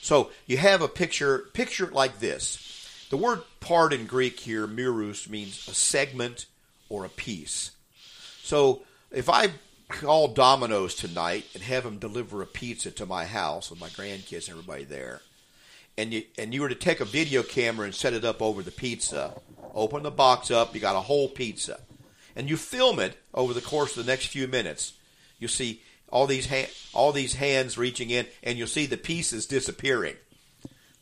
[0.02, 1.46] So you have a picture.
[1.54, 2.81] Picture it like this
[3.12, 6.46] the word part in Greek here, mirus, means a segment
[6.88, 7.72] or a piece.
[8.42, 9.50] So if I
[9.90, 14.48] call Domino's tonight and have them deliver a pizza to my house with my grandkids
[14.48, 15.22] and everybody there,
[15.98, 18.64] and you and you were to take a video camera and set it up over
[18.64, 19.34] the pizza,
[19.76, 21.82] open the box up, you got a whole pizza,
[22.38, 24.94] and you film it over the course of the next few minutes,
[25.38, 29.46] you'll see all these ha- all these hands reaching in, and you'll see the pieces
[29.46, 30.16] disappearing.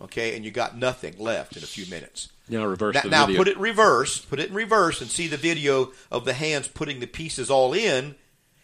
[0.02, 2.30] Okay, and you got nothing left in a few minutes.
[2.48, 4.20] Now reverse Now, now put it reverse.
[4.20, 7.74] Put it in reverse and see the video of the hands putting the pieces all
[7.74, 8.16] in,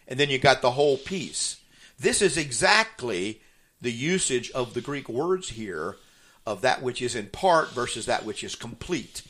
[0.08, 1.60] and then you got the whole piece.
[1.98, 3.40] This is exactly
[3.80, 5.96] the usage of the Greek words here
[6.46, 9.22] of that which is in part versus that which is complete.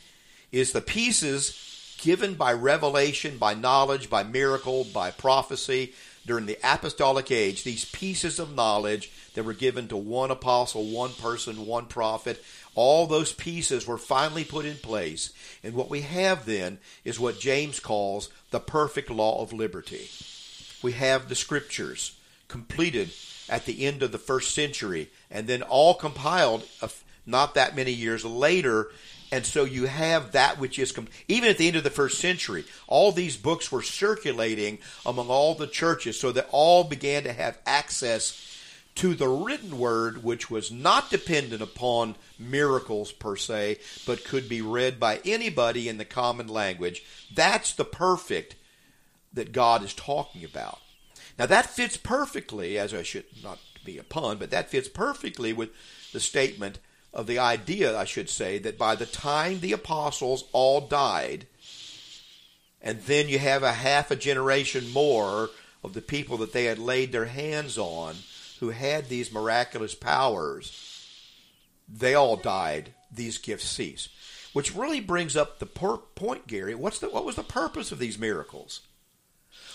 [0.53, 5.93] Is the pieces given by revelation, by knowledge, by miracle, by prophecy
[6.27, 11.13] during the apostolic age, these pieces of knowledge that were given to one apostle, one
[11.13, 12.43] person, one prophet,
[12.75, 15.33] all those pieces were finally put in place.
[15.63, 20.11] And what we have then is what James calls the perfect law of liberty.
[20.83, 22.17] We have the scriptures
[22.49, 23.11] completed
[23.49, 26.65] at the end of the first century and then all compiled
[27.25, 28.91] not that many years later.
[29.33, 30.95] And so you have that which is,
[31.27, 35.55] even at the end of the first century, all these books were circulating among all
[35.55, 38.43] the churches so that all began to have access
[38.97, 44.63] to the written word, which was not dependent upon miracles per se, but could be
[44.63, 47.05] read by anybody in the common language.
[47.35, 48.57] That's the perfect
[49.35, 50.79] that God is talking about.
[51.39, 55.53] Now that fits perfectly, as I should not be a pun, but that fits perfectly
[55.53, 55.71] with
[56.13, 56.79] the statement
[57.17, 61.47] of the idea, I should say, that by the time the apostles all died,
[62.83, 65.49] and then you have a half a generation more
[65.83, 68.17] of the people that they had laid their hands on
[68.61, 71.09] who had these miraculous powers,
[71.89, 72.93] they all died.
[73.11, 74.09] These gifts cease.
[74.53, 76.75] Which really brings up the per- point, Gary.
[76.75, 78.81] What's the, what was the purpose of these miracles?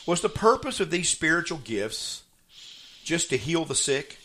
[0.06, 2.22] Was the purpose of these spiritual gifts
[3.04, 4.20] just to heal the sick?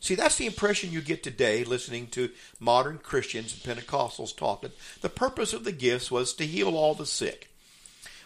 [0.00, 2.30] See, that's the impression you get today listening to
[2.60, 4.62] modern Christians and Pentecostals talk.
[4.62, 7.50] That the purpose of the gifts was to heal all the sick,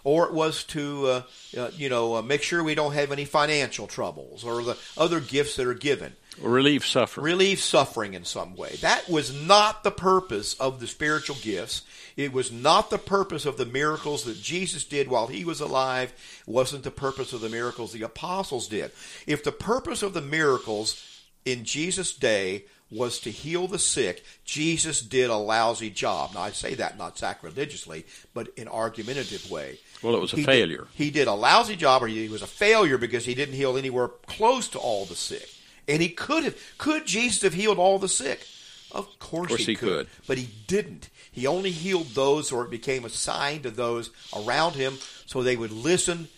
[0.05, 1.23] or it was to, uh,
[1.57, 5.21] uh, you know, uh, make sure we don't have any financial troubles, or the other
[5.21, 7.25] gifts that are given Relieve suffering.
[7.25, 8.77] relieve suffering in some way.
[8.81, 11.83] That was not the purpose of the spiritual gifts.
[12.17, 16.13] It was not the purpose of the miracles that Jesus did while he was alive.
[16.47, 18.93] It wasn't the purpose of the miracles the apostles did.
[19.27, 21.03] If the purpose of the miracles
[21.45, 26.35] in Jesus' day was to heal the sick, Jesus did a lousy job.
[26.35, 29.79] Now I say that not sacrilegiously, but in argumentative way.
[30.03, 30.87] Well, it was a He did- failure.
[30.95, 34.09] he did a lousy job, or he was a failure because he didn't heal anywhere
[34.27, 35.49] close to all the sick.
[35.89, 36.55] And he could have.
[36.79, 38.47] Could Jesus have healed all the sick?
[38.93, 40.07] Of course, course he could.
[40.27, 41.09] But he didn't.
[41.33, 45.57] He only healed those, or it became a sign to those around him, so they
[45.57, 46.29] would listen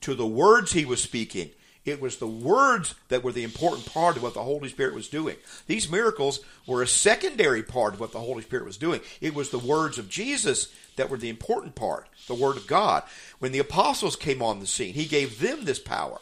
[0.00, 1.50] to the words he was speaking.
[1.88, 5.08] It was the words that were the important part of what the Holy Spirit was
[5.08, 5.36] doing.
[5.66, 9.00] These miracles were a secondary part of what the Holy Spirit was doing.
[9.20, 13.04] It was the words of Jesus that were the important part, the Word of God.
[13.38, 16.20] When the apostles came on the scene, he gave them this power.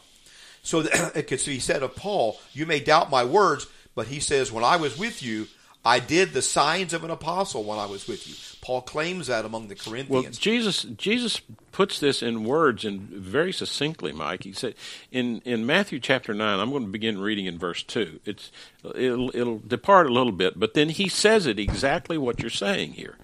[0.63, 4.19] So that it could be said of Paul, You may doubt my words, but he
[4.19, 5.47] says, When I was with you,
[5.87, 8.35] I did the signs of an apostle when I was with you.
[8.59, 10.37] Paul claims that among the Well, Corinthians.
[10.37, 11.39] Jesus Jesus
[11.71, 14.43] puts this in words and very succinctly, Mike.
[14.43, 14.75] He said
[15.13, 16.59] in in Matthew chapter nine.
[16.59, 18.19] I'm going to begin reading in verse two.
[18.25, 18.51] It's
[18.83, 22.93] it'll, it'll depart a little bit, but then he says it exactly what you're saying
[22.93, 23.15] here,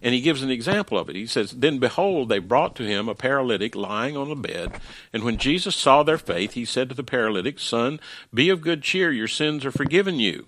[0.00, 1.16] and he gives an example of it.
[1.16, 4.80] He says, "Then behold, they brought to him a paralytic lying on a bed,
[5.12, 7.98] and when Jesus saw their faith, he said to the paralytic, Son,
[8.32, 10.46] be of good cheer; your sins are forgiven you."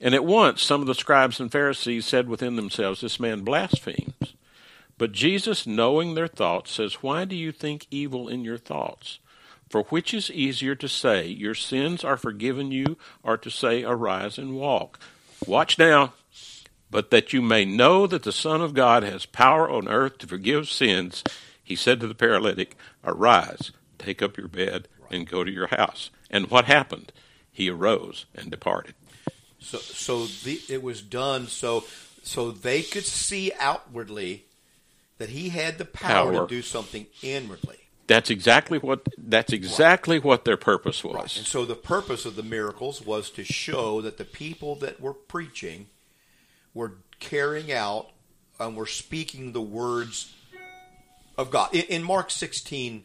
[0.00, 4.34] And at once some of the scribes and Pharisees said within themselves, This man blasphemes.
[4.96, 9.18] But Jesus, knowing their thoughts, says, Why do you think evil in your thoughts?
[9.70, 14.38] For which is easier to say, Your sins are forgiven you, or to say, Arise
[14.38, 14.98] and walk?
[15.46, 16.14] Watch now.
[16.90, 20.26] But that you may know that the Son of God has power on earth to
[20.26, 21.22] forgive sins,
[21.62, 26.10] he said to the paralytic, Arise, take up your bed, and go to your house.
[26.30, 27.12] And what happened?
[27.52, 28.94] He arose and departed.
[29.60, 31.84] So, so the, it was done so
[32.22, 34.44] so they could see outwardly
[35.18, 36.46] that he had the power, Power.
[36.46, 37.76] to do something inwardly.
[38.06, 41.36] That's exactly what that's exactly what their purpose was.
[41.36, 45.12] And so the purpose of the miracles was to show that the people that were
[45.12, 45.88] preaching
[46.72, 48.08] were carrying out
[48.58, 50.34] and were speaking the words
[51.36, 51.74] of God.
[51.74, 53.04] In, in Mark 16,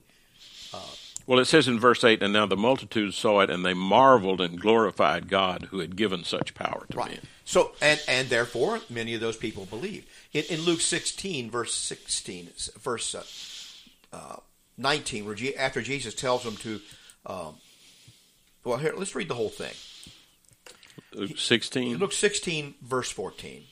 [0.73, 0.77] uh,
[1.25, 4.41] Well, it says in verse eight, and now the multitude saw it, and they marveled
[4.41, 7.11] and glorified God who had given such power to right.
[7.11, 7.19] men.
[7.45, 10.07] So and and therefore many of those people believed.
[10.33, 13.23] In, in Luke 16, verse 16, verse uh,
[14.11, 14.35] uh,
[14.77, 16.81] 19, where Je- after Jesus tells them to,
[17.25, 17.55] um,
[18.63, 19.73] well, here let's read the whole thing.
[21.13, 21.97] Luke 16.
[21.97, 23.63] Luke 16, verse 14.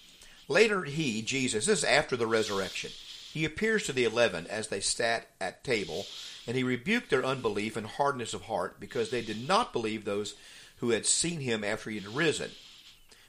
[0.47, 2.91] Later, he, Jesus, this is after the resurrection,
[3.31, 6.05] he appears to the eleven as they sat at table,
[6.47, 10.35] and he rebuked their unbelief and hardness of heart because they did not believe those
[10.77, 12.51] who had seen him after he had risen.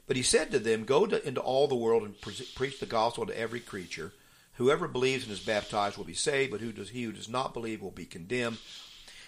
[0.07, 2.87] But he said to them, Go to, into all the world and pre- preach the
[2.87, 4.13] gospel to every creature.
[4.55, 7.55] Whoever believes and is baptized will be saved, but who does, he who does not
[7.55, 8.59] believe will be condemned.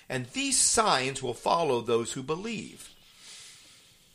[0.08, 2.90] And these signs will follow those who believe.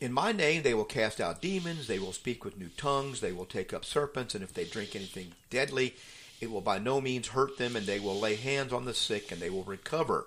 [0.00, 3.32] In my name they will cast out demons, they will speak with new tongues, they
[3.32, 5.94] will take up serpents, and if they drink anything deadly,
[6.40, 9.30] it will by no means hurt them, and they will lay hands on the sick,
[9.30, 10.26] and they will recover.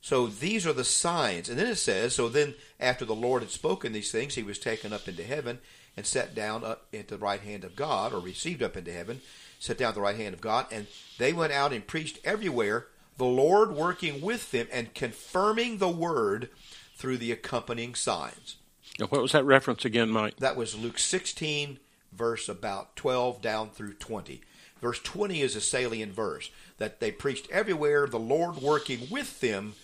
[0.00, 1.48] So these are the signs.
[1.48, 4.58] And then it says, So then, after the Lord had spoken these things, he was
[4.58, 5.58] taken up into heaven
[5.96, 9.20] and set down up into the right hand of God, or received up into heaven,
[9.58, 10.66] set down at the right hand of God.
[10.70, 10.86] And
[11.18, 12.86] they went out and preached everywhere,
[13.16, 16.50] the Lord working with them and confirming the word
[16.96, 18.56] through the accompanying signs.
[18.98, 20.36] Now, what was that reference again, Mike?
[20.36, 21.78] That was Luke 16,
[22.12, 24.40] verse about 12 down through 20.
[24.80, 29.74] Verse 20 is a salient verse that they preached everywhere, the Lord working with them,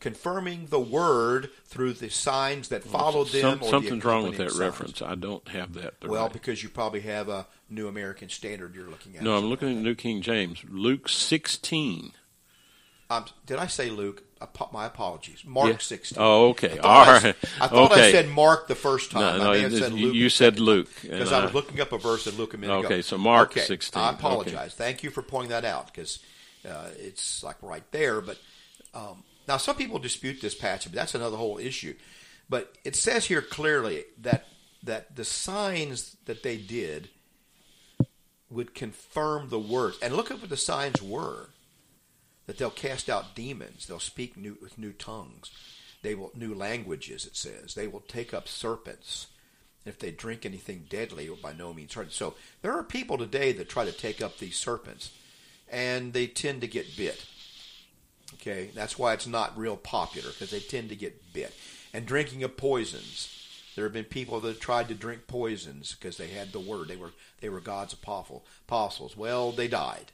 [0.00, 3.40] confirming the word through the signs that followed them.
[3.40, 5.02] Some, or the something's wrong with that accompanying reference.
[5.02, 6.00] I don't have that.
[6.00, 9.22] the Well, right- because you probably have a New American Standard you're looking at.
[9.22, 10.64] no, I'm looking at New King James.
[10.68, 12.12] Luke 16.
[13.10, 14.22] Um, did I say Luke?
[14.72, 15.44] My apologies.
[15.44, 15.78] Mark Yeah.
[15.78, 16.18] 16.
[16.20, 16.72] Oh, okay.
[16.72, 17.36] I thought, All I, s- right.
[17.60, 19.20] I, thought I said Mark the first time.
[19.38, 21.44] No, no, I may have it- said you- Luke you said Luke, Because and I
[21.44, 22.86] was looking up a verse that Luke a minute ago.
[22.86, 24.16] Okay, so Mark Okay, 16, I okay.
[24.18, 24.74] apologize.
[24.74, 26.18] Thank you for pointing that out because
[26.68, 28.20] uh, it's like right there.
[28.20, 28.38] But
[28.94, 31.94] um, now some people dispute this passage, but that's another whole issue.
[32.48, 34.46] But it says here clearly that
[34.82, 37.10] that the signs that they did
[38.50, 39.98] would confirm the words.
[40.02, 41.50] And look at what the signs were
[42.52, 45.50] that they'll cast out demons, they'll speak new, with new tongues,
[46.02, 47.24] they will new languages.
[47.24, 49.28] It says they will take up serpents.
[49.86, 52.12] If they drink anything deadly, will by no means hurt.
[52.12, 55.12] So there are people today that try to take up these serpents,
[55.70, 57.24] and they tend to get bit.
[58.34, 61.54] Okay, that's why it's not real popular because they tend to get bit.
[61.94, 63.38] And drinking of poisons.
[63.76, 66.88] There have been people that tried to drink poisons because they had the word.
[66.88, 69.16] They were they were God's apostle, apostles.
[69.16, 70.12] Well, they died.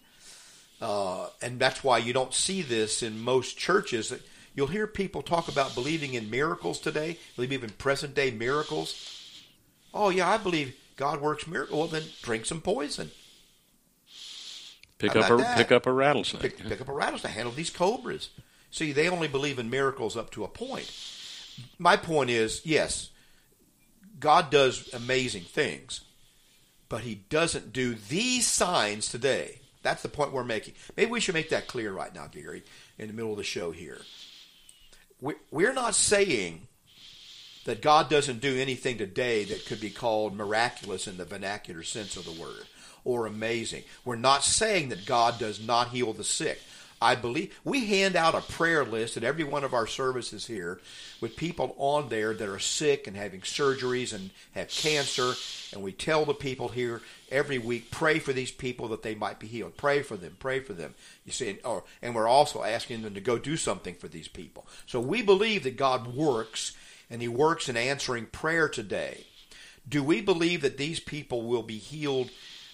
[0.81, 4.13] Uh, and that's why you don't see this in most churches.
[4.55, 8.95] You'll hear people talk about believing in miracles today, believe in present day miracles.
[9.93, 11.79] Oh yeah, I believe God works miracles.
[11.79, 13.11] Well, then drink some poison.
[14.99, 15.57] Pick up a that?
[15.57, 16.43] pick up a rattlesnake.
[16.43, 18.31] Pick, pick up a rattlesnake, handle these cobras.
[18.71, 20.93] See, they only believe in miracles up to a point.
[21.79, 23.11] My point is, yes,
[24.19, 26.03] God does amazing things,
[26.89, 29.61] but He doesn't do these signs today.
[29.83, 30.75] That's the point we're making.
[30.97, 32.63] Maybe we should make that clear right now, Gary,
[32.99, 34.01] in the middle of the show here.
[35.21, 36.67] We- We're not saying
[37.65, 42.17] that God doesn't do anything today that could be called miraculous in the vernacular sense
[42.17, 42.67] of the word
[43.05, 43.85] or amazing.
[44.05, 46.61] We're not saying that God does not heal the sick.
[47.01, 50.81] I believe we hand out a prayer list at every one of our services here
[51.21, 55.35] with people on there that are sick and having surgeries and have cancer,
[55.73, 59.39] and we tell the people here every week, pray for these people that they might
[59.39, 59.77] be healed.
[59.77, 60.95] Pray for them, pray for them.
[61.25, 64.29] You see, and, or, and we're also asking them to go do something for these
[64.29, 64.67] people.
[64.87, 66.73] So we believe that God works,
[67.11, 69.25] and He works in answering prayer today.
[69.89, 72.31] Do we believe that these people will be healed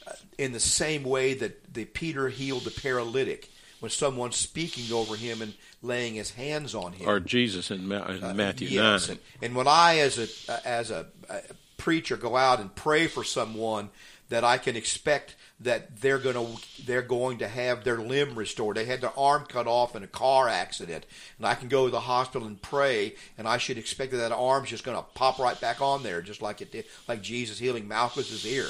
[0.07, 3.51] uh, in the same way that the Peter healed the paralytic
[3.81, 7.09] when someone's speaking over him and laying his hands on him?
[7.09, 9.09] Or Jesus in, Ma- in uh, Matthew yes.
[9.09, 9.16] 9.
[9.16, 10.18] And, and when I, as
[10.49, 11.41] a as a, a
[11.77, 13.91] preacher, go out and pray for someone,
[14.29, 18.77] that I can expect that they're going to they're going to have their limb restored.
[18.77, 21.07] They had their arm cut off in a car accident,
[21.39, 24.33] and I can go to the hospital and pray, and I should expect that that
[24.33, 27.59] arm's just going to pop right back on there, just like it did, like Jesus
[27.59, 28.66] healing Malchus's ear.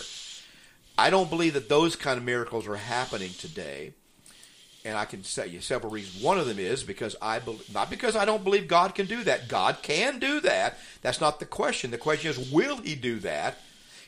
[0.96, 3.94] I don't believe that those kind of miracles are happening today
[4.84, 6.22] and I can tell you several reasons.
[6.22, 9.24] One of them is because I believe, not because I don't believe God can do
[9.24, 9.48] that.
[9.48, 10.78] God can do that.
[11.00, 11.90] That's not the question.
[11.90, 13.58] The question is, will He do that?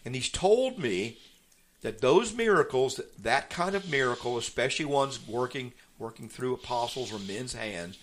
[0.05, 1.19] And He's told me
[1.83, 7.55] that those miracles, that kind of miracle, especially ones working working through apostles or men's
[7.55, 7.99] hands,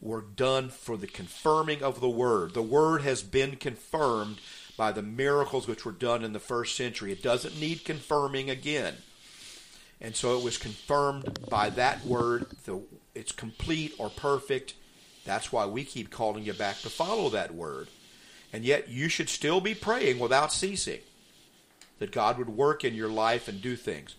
[0.00, 2.54] were done for the confirming of the word.
[2.54, 4.38] The word has been confirmed
[4.76, 7.12] by the miracles which were done in the first century.
[7.12, 8.94] It doesn't need confirming again.
[10.00, 12.46] And so it was confirmed by that word.
[12.64, 12.80] The,
[13.14, 14.74] it's complete or perfect.
[15.24, 17.88] That's why we keep calling you back to follow that word.
[18.52, 21.00] And yet you should still be praying without ceasing
[21.98, 24.16] that God would work in your life and do things.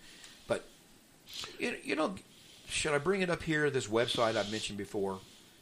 [0.47, 0.67] But,
[1.59, 2.15] you know,
[2.67, 3.69] should I bring it up here?
[3.69, 5.19] This website I've mentioned before.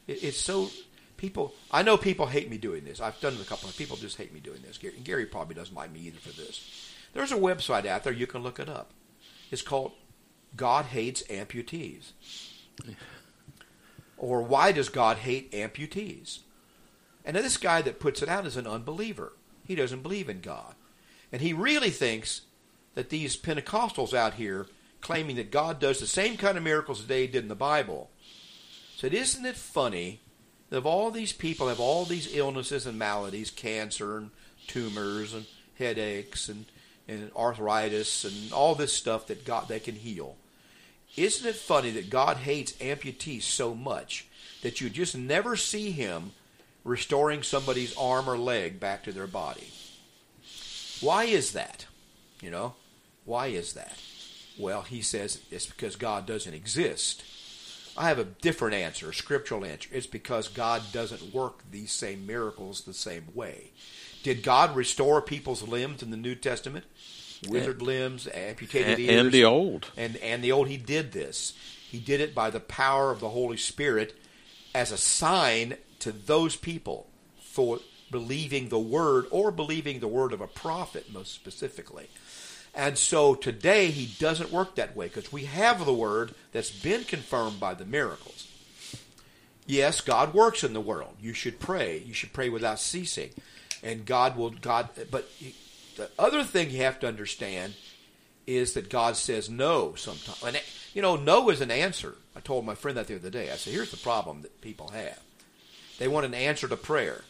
[0.07, 0.69] It, it's so
[1.17, 1.53] people.
[1.71, 3.01] I know people hate me doing this.
[3.01, 4.77] I've done it a couple of people just hate me doing this.
[4.77, 6.91] Gary, Gary probably doesn't like me either for this.
[7.13, 8.91] There's a website out there you can look it up.
[9.51, 9.91] It's called
[10.55, 12.11] God Hates Amputees.
[14.17, 16.39] Or why does God hate amputees?
[17.25, 19.33] And this guy that puts it out is an unbeliever.
[19.65, 20.75] He doesn't believe in God.
[21.31, 22.41] And he really thinks
[22.93, 24.67] that these Pentecostals out here
[25.01, 28.09] claiming that God does the same kind of miracles that they did in the Bible.
[28.95, 30.21] Said, isn't it funny
[30.69, 34.31] that of all these people have all these illnesses and maladies, cancer and
[34.67, 35.45] tumors and
[35.77, 36.65] headaches and,
[37.07, 40.37] and arthritis and all this stuff that God they can heal.
[41.17, 44.27] Isn't it funny that God hates amputees so much
[44.61, 46.31] that you just never see him
[46.83, 49.69] restoring somebody's arm or leg back to their body?
[51.01, 51.85] Why is that?
[52.41, 52.75] You know,
[53.23, 53.97] why is that?
[54.57, 57.23] Well, he says it's because God doesn't exist.
[57.97, 59.89] I have a different answer, a scriptural answer.
[59.91, 63.71] It's because God doesn't work these same miracles the same way.
[64.23, 66.85] Did God restore people's limbs in the New Testament?
[67.49, 70.67] Withered limbs, amputated and, ears, and the old, and and the old.
[70.67, 71.53] He did this.
[71.89, 74.15] He did it by the power of the Holy Spirit
[74.73, 77.07] as a sign to those people
[77.39, 77.79] for
[78.11, 82.09] believing the word or believing the word of a prophet, most specifically.
[82.73, 87.05] And so today he doesn't work that way because we have the word that's been
[87.05, 88.51] confirmed by the miracles.
[89.65, 91.15] Yes, God works in the world.
[91.21, 92.03] You should pray.
[92.05, 93.31] You should pray without ceasing.
[93.81, 95.29] And God will God but
[95.95, 97.73] the other thing you have to understand
[98.47, 100.43] is that God says no sometimes.
[100.43, 100.61] And,
[100.93, 102.15] you know, no is an answer.
[102.35, 103.51] I told my friend that the other day.
[103.51, 105.19] I said, here's the problem that people have.
[105.97, 107.23] They want an answer to prayer.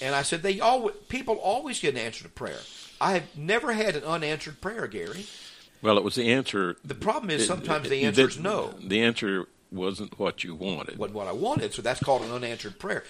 [0.00, 2.58] And I said, they always, people always get an answer to prayer.
[3.00, 5.26] I have never had an unanswered prayer, Gary.
[5.80, 6.76] Well, it was the answer.
[6.84, 8.74] The problem is sometimes it, the answer is no.
[8.80, 10.98] The answer wasn't what you wanted.
[10.98, 13.02] What what I wanted, so that's called an unanswered prayer.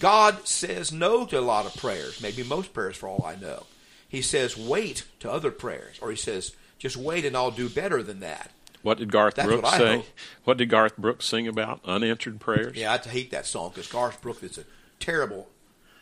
[0.00, 3.64] God says no to a lot of prayers, maybe most prayers for all I know
[4.10, 8.02] he says wait to other prayers, or he says just wait and I'll do better
[8.02, 8.50] than that.
[8.82, 9.96] What did Garth That's Brooks what say?
[9.96, 10.06] Hope.
[10.44, 11.80] What did Garth Brooks sing about?
[11.84, 12.76] Unanswered prayers.
[12.76, 14.64] Yeah, I hate that song because Garth Brooks is a
[14.98, 15.48] terrible,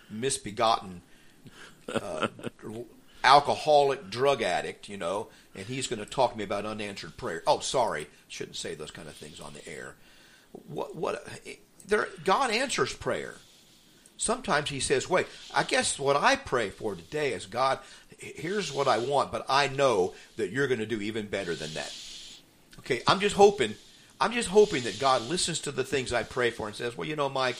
[0.09, 1.03] misbegotten,
[1.93, 2.29] uh,
[3.25, 4.89] alcoholic drug addict.
[4.89, 7.43] You know, and he's going to talk to me about unanswered prayer.
[7.47, 9.97] Oh, sorry, shouldn't say those kind of things on the air.
[10.53, 10.97] What?
[10.97, 11.29] What?
[11.87, 13.35] There, God answers prayer.
[14.19, 17.79] Sometimes he says, wait, I guess what I pray for today is God,
[18.19, 21.73] here's what I want, but I know that you're going to do even better than
[21.75, 21.95] that.
[22.81, 23.77] Okay, I'm just hoping,
[24.21, 27.09] I'm just hoping that God listens to the things I pray for and says, well,
[27.09, 27.57] you know, Mike,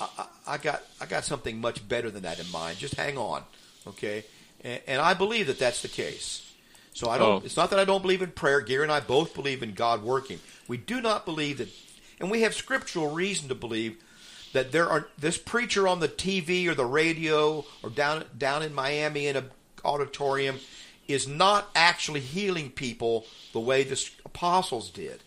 [0.00, 2.78] I, I, got, I got something much better than that in mind.
[2.78, 3.42] Just hang on,
[3.86, 4.24] okay?
[4.64, 6.52] And, and I believe that that's the case.
[6.94, 7.42] So I don't.
[7.42, 7.44] Oh.
[7.44, 8.60] It's not that I don't believe in prayer.
[8.60, 10.40] Gary and I both believe in God working.
[10.68, 11.68] We do not believe that,
[12.20, 14.02] and we have scriptural reason to believe
[14.52, 18.74] that there are this preacher on the TV or the radio or down down in
[18.74, 19.50] Miami in an
[19.84, 20.58] auditorium
[21.08, 25.22] is not actually healing people the way the apostles did.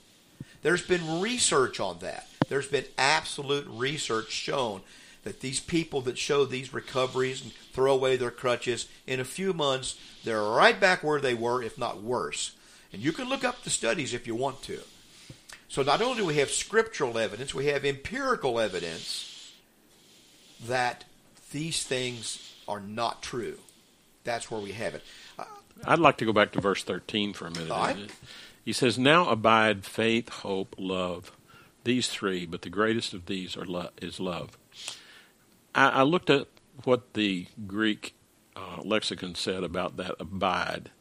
[0.62, 2.28] There's been research on that.
[2.48, 4.82] There's been absolute research shown
[5.24, 9.54] that these people that show these recoveries and throw away their crutches in a few
[9.54, 9.96] months
[10.26, 12.56] they're right back where they were if not worse.
[12.92, 14.82] And you can look up the studies if you want to.
[15.76, 19.52] So not only do we have scriptural evidence, we have empirical evidence
[20.68, 21.04] that
[21.52, 23.60] these things are not true.
[24.24, 25.04] That's where we have it.
[25.38, 25.44] Uh,
[25.84, 27.70] I'd like to go back to verse 13 for a minute.
[27.70, 28.10] Right.
[28.64, 31.34] He says, Now abide faith, hope, love.
[31.84, 34.58] These three, but the greatest of these are lo- is love.
[35.76, 36.48] I, I, looked at
[36.86, 38.16] what the Greek
[38.56, 40.92] uh, lexicon said about that abide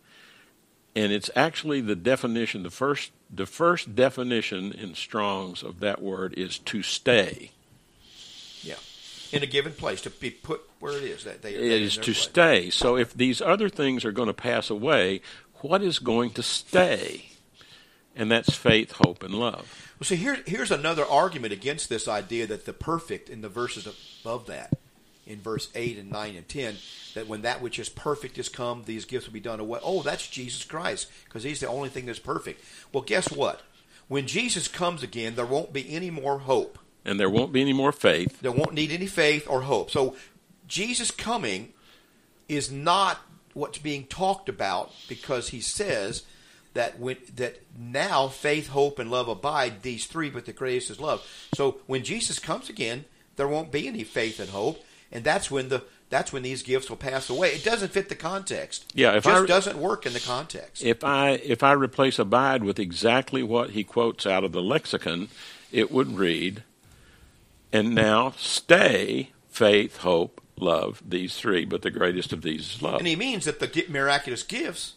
[0.97, 2.63] and it's actually the definition.
[2.63, 7.51] The first, the first definition in Strong's of that word is to stay.
[8.63, 8.77] Yeah,
[9.33, 11.25] in a given place to be put where it is.
[11.25, 12.19] That they it is to place.
[12.19, 12.71] stay.
[12.71, 15.21] So if these other things are going to pass away,
[15.61, 17.31] what is going to stay?
[18.17, 19.93] And that's faith, hope, and love.
[19.99, 23.89] Well, see, here, here's another argument against this idea that the perfect in the verses
[24.23, 24.73] above that
[25.27, 26.77] in verse 8 and 9 and 10
[27.15, 29.81] that when that which is perfect is come, these gifts will be done away.
[29.83, 32.65] Oh, that's Jesus Christ because he's the only thing that's perfect.
[32.93, 33.63] Well, guess what?
[34.09, 36.79] When Jesus comes again, there won't be any more hope.
[37.05, 38.41] And there won't be any more faith.
[38.41, 39.91] There won't need any faith or hope.
[39.91, 40.17] So
[40.67, 41.73] Jesus coming
[42.49, 43.21] is not
[43.53, 46.25] what's being talked about because he says
[46.75, 51.01] that when that now faith, hope, and love abide, these three, but the greatest is
[51.01, 51.27] love.
[51.55, 53.05] So when Jesus comes again,
[53.37, 56.89] there won't be any faith and hope and that's when the that's when these gifts
[56.89, 57.49] will pass away.
[57.55, 58.93] It doesn't fit the context.
[58.95, 60.83] Yeah, if it just I- doesn't work in the context.
[60.85, 65.29] If I if I replace abide with exactly what he quotes out of the lexicon,
[65.73, 66.63] it would read,
[67.73, 72.99] "And now stay faith, hope, love, these three, but the greatest of these is love."
[72.99, 74.95] and he means that the miraculous gifts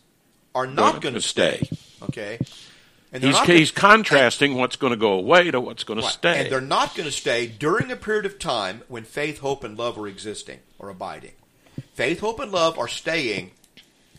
[0.53, 1.69] are not going to stay.
[2.03, 2.37] Okay,
[3.11, 6.41] and He's, gonna- he's contrasting what's going to go away to what's going to stay.
[6.41, 9.77] And they're not going to stay during a period of time when faith, hope, and
[9.77, 11.31] love are existing or abiding.
[11.93, 13.51] Faith, hope, and love are staying,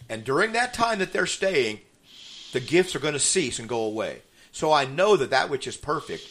[0.09, 1.81] and during that time that they're staying,
[2.53, 4.23] the gifts are going to cease and go away.
[4.53, 6.27] So I know that that which is perfect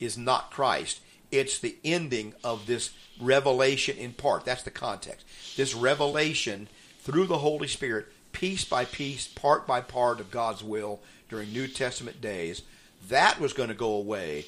[0.00, 1.00] is not Christ.
[1.30, 2.90] It's the ending of this
[3.20, 4.44] revelation in part.
[4.44, 5.26] That's the context.
[5.56, 6.68] This revelation
[7.02, 11.68] through the Holy Spirit, piece by piece, part by part of God's will during New
[11.68, 12.62] Testament days,
[13.08, 14.44] that was going to go away.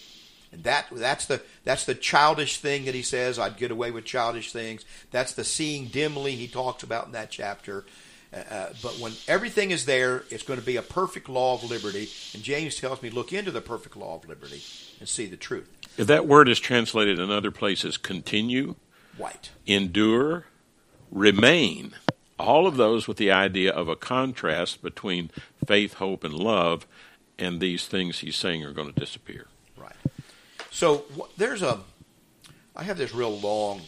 [0.52, 3.38] And that that's the that's the childish thing that he says.
[3.38, 4.84] I'd get away with childish things.
[5.10, 7.86] That's the seeing dimly he talks about in that chapter.
[8.34, 11.70] Uh, uh, but when everything is there, it's going to be a perfect law of
[11.70, 12.08] liberty.
[12.34, 14.62] And James tells me, look into the perfect law of liberty
[15.00, 15.70] and see the truth.
[15.98, 18.74] if that word is translated in other places, continue,
[19.16, 19.50] White.
[19.66, 20.46] endure,
[21.10, 21.94] remain,
[22.42, 25.30] all of those with the idea of a contrast between
[25.66, 26.86] faith, hope, and love,
[27.38, 29.46] and these things he's saying are going to disappear.
[29.76, 29.96] Right.
[30.70, 31.04] So
[31.36, 31.80] there's a,
[32.76, 33.82] I have this real long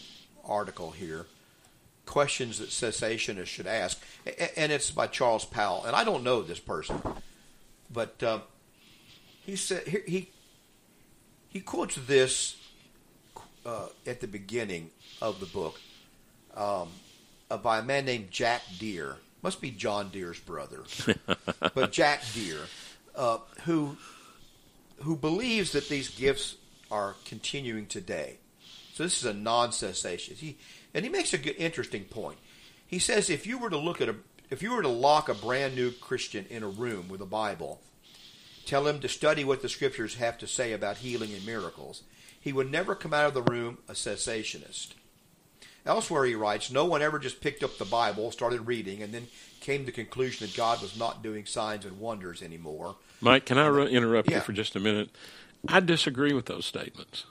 [0.44, 1.26] article here,
[2.06, 4.02] questions that cessationists should ask,
[4.56, 7.00] and it's by Charles Powell, and I don't know this person,
[7.90, 8.42] but um,
[9.42, 10.28] he said he,
[11.48, 12.56] he quotes this
[13.64, 14.90] uh, at the beginning
[15.22, 15.80] of the book
[16.56, 16.88] um,
[17.54, 20.82] uh, by a man named Jack Deere, must be John Deere's brother,
[21.74, 22.66] but Jack Deere,
[23.14, 23.96] uh, who
[25.02, 26.56] who believes that these gifts
[26.90, 28.38] are continuing today.
[28.94, 30.36] So this is a non-cessation.
[30.36, 30.56] He
[30.94, 32.38] and he makes a good, interesting point.
[32.86, 34.16] He says if you were to look at a
[34.50, 37.80] if you were to lock a brand new Christian in a room with a Bible,
[38.66, 42.02] tell him to study what the scriptures have to say about healing and miracles,
[42.40, 44.94] he would never come out of the room a cessationist.
[45.86, 49.26] Elsewhere, he writes, no one ever just picked up the Bible, started reading, and then
[49.60, 52.96] came to the conclusion that God was not doing signs and wonders anymore.
[53.20, 54.36] Mike, can I ru- interrupt Yeah.
[54.36, 55.10] you for just a minute?
[55.68, 57.24] I disagree with those statements.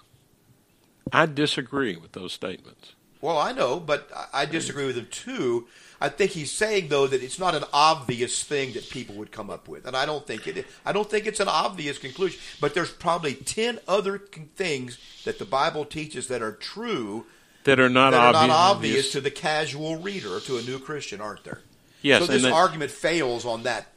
[1.12, 2.94] I disagree with those statements.
[3.22, 5.68] Well, I know, but I- I disagree with him too.
[6.02, 9.50] I think he's saying though that it's not an obvious thing that people would come
[9.50, 10.66] up with, and I don't think it.
[10.86, 12.40] I don't think it's an obvious conclusion.
[12.60, 14.18] But there's probably ten other
[14.56, 17.26] things that the Bible teaches that are true
[17.64, 18.48] That are not that are obvious.
[18.48, 21.62] not obvious to the casual reader, to a new Christian, aren't there?
[22.02, 23.88] yes, so this that- argument fails on that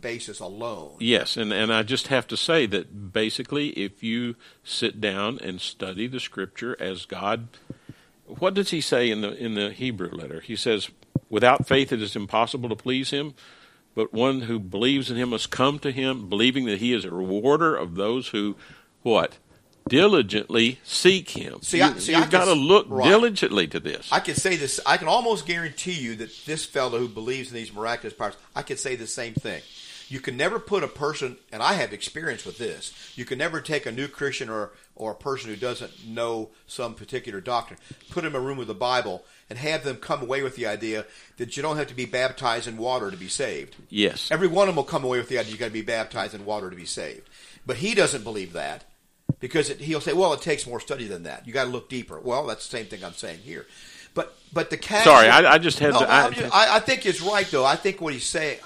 [0.00, 0.92] basis alone.
[0.98, 5.60] Yes, and, and I just have to say that basically, if you sit down and
[5.60, 7.48] study the Scripture as God,
[8.26, 10.40] what does He say in the in the Hebrew letter?
[10.40, 10.88] He says,
[11.28, 13.34] "Without faith, it is impossible to please Him."
[13.94, 17.10] But one who believes in Him must come to Him, believing that He is a
[17.10, 18.56] rewarder of those who,
[19.02, 19.38] what,
[19.90, 21.60] diligently seek Him.
[21.62, 23.08] See, I- you, have got to look right.
[23.08, 24.10] diligently to this.
[24.12, 24.80] I can say this.
[24.86, 28.62] I can almost guarantee you that this fellow who believes in these miraculous powers, I
[28.62, 29.62] could say the same thing.
[30.08, 32.92] You can never put a person, and I have experience with this.
[33.14, 36.94] You can never take a new Christian or or a person who doesn't know some
[36.94, 37.78] particular doctrine,
[38.10, 40.66] put them in a room with the Bible, and have them come away with the
[40.66, 41.06] idea
[41.38, 43.76] that you don't have to be baptized in water to be saved.
[43.88, 45.80] yes, Every one of them will come away with the idea you got to be
[45.80, 47.26] baptized in water to be saved.
[47.64, 48.84] But he doesn't believe that
[49.40, 51.46] because it, he'll say, "Well, it takes more study than that.
[51.46, 53.66] You got to look deeper." Well, that's the same thing I'm saying here.
[54.14, 56.80] But but the casual, Sorry, I- I just had no, to- I- just- I, I
[56.80, 57.64] think it's right though.
[57.64, 58.58] I think what he's saying.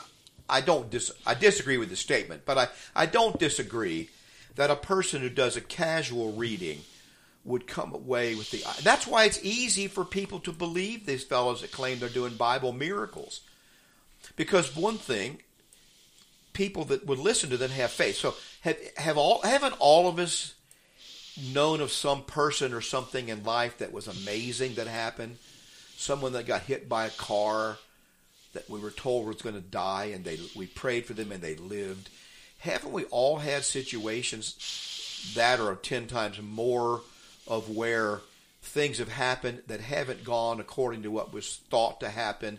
[0.48, 4.10] I don't dis, I disagree with the statement, but I, I don't disagree
[4.56, 6.80] that a person who does a casual reading
[7.44, 8.62] would come away with the.
[8.82, 12.72] That's why it's easy for people to believe these fellows that claim they're doing Bible
[12.72, 13.40] miracles,
[14.36, 15.38] because one thing,
[16.52, 18.16] people that would listen to them have faith.
[18.16, 20.53] So have have all haven't all of us
[21.52, 25.38] known of some person or something in life that was amazing that happened?
[25.96, 27.78] Someone that got hit by a car
[28.52, 31.42] that we were told was going to die, and they we prayed for them and
[31.42, 32.08] they lived.
[32.58, 37.02] Haven't we all had situations that are ten times more
[37.46, 38.20] of where
[38.62, 42.58] things have happened that haven't gone according to what was thought to happen,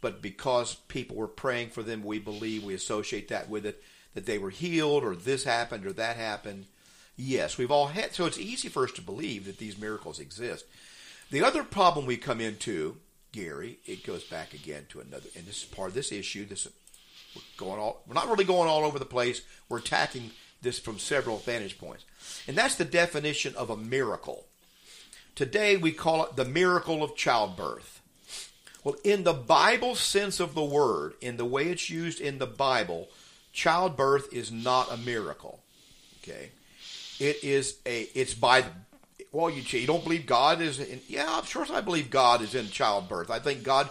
[0.00, 3.82] but because people were praying for them, we believe we associate that with it
[4.14, 6.66] that they were healed or this happened or that happened.
[7.16, 8.14] Yes, we've all had.
[8.14, 10.66] So it's easy for us to believe that these miracles exist.
[11.30, 12.98] The other problem we come into,
[13.32, 16.46] Gary, it goes back again to another, and this is part of this issue.
[16.46, 16.68] This
[17.34, 18.02] we're going all.
[18.06, 19.42] We're not really going all over the place.
[19.68, 20.30] We're attacking
[20.62, 22.04] this from several vantage points,
[22.46, 24.46] and that's the definition of a miracle.
[25.34, 28.00] Today we call it the miracle of childbirth.
[28.84, 32.46] Well, in the Bible sense of the word, in the way it's used in the
[32.46, 33.08] Bible,
[33.52, 35.60] childbirth is not a miracle.
[36.22, 36.52] Okay,
[37.20, 38.08] it is a.
[38.14, 38.70] It's by the.
[39.32, 41.00] Well, you you don't believe God is in?
[41.08, 43.30] Yeah, of course I believe God is in childbirth.
[43.30, 43.90] I think God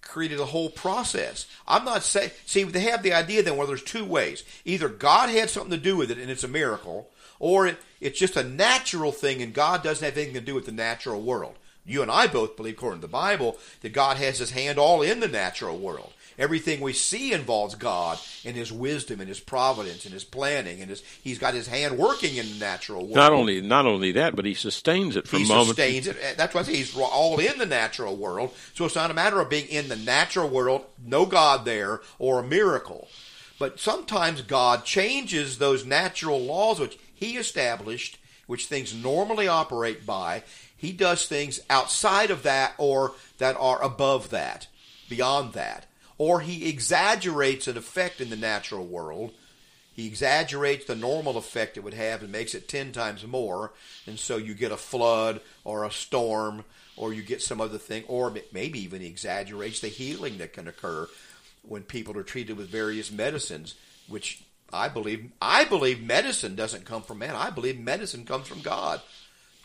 [0.00, 1.46] created a whole process.
[1.66, 2.30] I'm not saying.
[2.46, 4.44] See, they have the idea then where there's two ways.
[4.64, 8.18] Either God had something to do with it and it's a miracle, or it, it's
[8.18, 11.56] just a natural thing and God doesn't have anything to do with the natural world.
[11.86, 15.02] You and I both believe, according to the Bible, that God has His hand all
[15.02, 16.12] in the natural world.
[16.38, 20.90] Everything we see involves God and His wisdom and His providence and His planning and
[20.90, 23.14] His, He's got His hand working in the natural world.
[23.14, 25.68] Not only not only that, but He sustains it from he moment.
[25.68, 26.16] sustains it.
[26.36, 28.52] That's why I say He's all in the natural world.
[28.74, 32.40] So it's not a matter of being in the natural world, no God there, or
[32.40, 33.08] a miracle.
[33.58, 40.42] But sometimes God changes those natural laws which He established, which things normally operate by.
[40.76, 44.66] He does things outside of that or that are above that,
[45.08, 45.86] beyond that
[46.18, 49.32] or he exaggerates an effect in the natural world.
[49.92, 53.72] He exaggerates the normal effect it would have and makes it 10 times more.
[54.06, 56.64] And so you get a flood or a storm
[56.96, 61.06] or you get some other thing, or maybe even exaggerates the healing that can occur
[61.60, 63.74] when people are treated with various medicines,
[64.08, 67.36] which I believe I believe medicine doesn't come from man.
[67.36, 69.02] I believe medicine comes from God.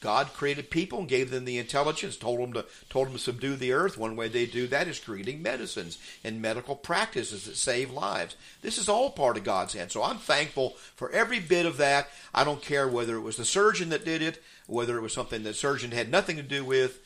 [0.02, 3.56] God created people and gave them the intelligence, told them to told them to subdue
[3.56, 4.00] the earth.
[4.00, 8.36] One way they do that is creating medicines and medical practices that save lives.
[8.64, 9.92] This is all part of God's hand.
[9.92, 12.10] So I'm thankful for every bit of that.
[12.34, 15.44] I don't care whether it was the surgeon that did it, whether it was something
[15.44, 17.00] the surgeon had nothing to do with.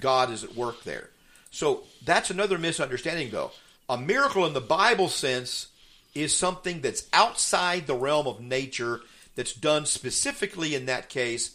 [0.00, 1.10] God is at work there.
[1.52, 3.52] So that's another misunderstanding, though.
[3.88, 5.68] A miracle in the Bible sense
[6.12, 9.00] is something that's outside the realm of nature,
[9.36, 11.54] that's done specifically in that case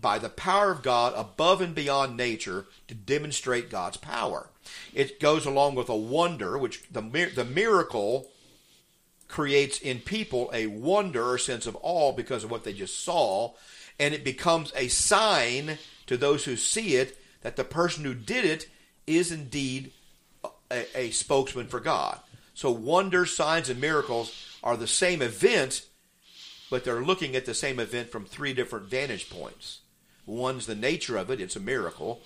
[0.00, 4.50] by the power of God above and beyond nature to demonstrate God's power.
[4.92, 7.00] It goes along with a wonder, which the,
[7.34, 8.28] the miracle
[9.28, 13.52] creates in people a wonder or sense of awe because of what they just saw,
[13.98, 18.44] and it becomes a sign to those who see it that the person who did
[18.44, 18.68] it
[19.06, 19.92] is indeed
[20.70, 22.18] a, a spokesman for God.
[22.54, 25.86] So wonders, signs, and miracles are the same event,
[26.70, 29.80] but they're looking at the same event from three different vantage points.
[30.26, 32.20] One's the nature of it; it's a miracle.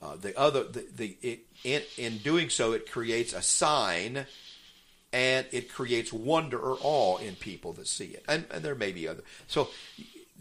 [0.00, 4.26] Uh, the other, the, the it, in, in doing so, it creates a sign,
[5.12, 8.24] and it creates wonder or awe in people that see it.
[8.28, 9.22] And, and there may be other.
[9.46, 9.68] So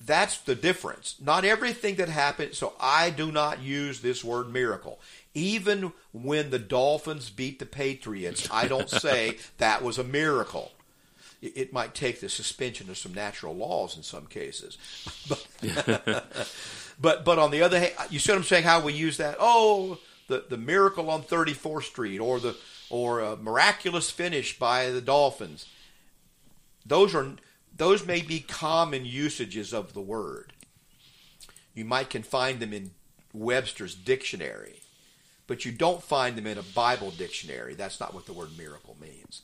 [0.04, 1.16] that's the difference.
[1.22, 2.58] Not everything that happens.
[2.58, 5.00] So I do not use this word miracle.
[5.36, 10.72] Even when the Dolphins beat the Patriots, I don't say that was a miracle
[11.42, 14.78] it might take the suspension of some natural laws in some cases.
[15.28, 15.48] But,
[17.02, 18.64] but, but on the other hand, you see what I'm saying?
[18.64, 19.38] How we use that?
[19.40, 19.98] Oh,
[20.28, 22.56] the, the miracle on 34th Street, or the
[22.90, 25.66] or a miraculous finish by the Dolphins.
[26.86, 27.34] Those are
[27.76, 30.54] those may be common usages of the word.
[31.74, 32.92] You might can find them in
[33.34, 34.82] Webster's dictionary,
[35.48, 37.76] but you don't find them in a Bible dictionary.
[37.76, 39.42] That's not what the word miracle means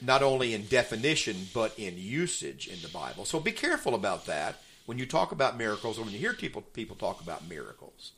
[0.00, 3.24] not only in definition but in usage in the Bible.
[3.24, 4.56] So be careful about that
[4.86, 8.12] when you talk about miracles or when you hear people people talk about miracles.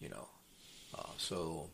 [0.00, 0.28] You know,
[0.98, 1.70] uh, so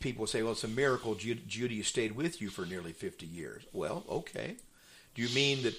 [0.00, 4.04] people say, "Well, it's a miracle Judy stayed with you for nearly fifty years." Well,
[4.08, 4.56] okay.
[5.14, 5.74] Do you mean that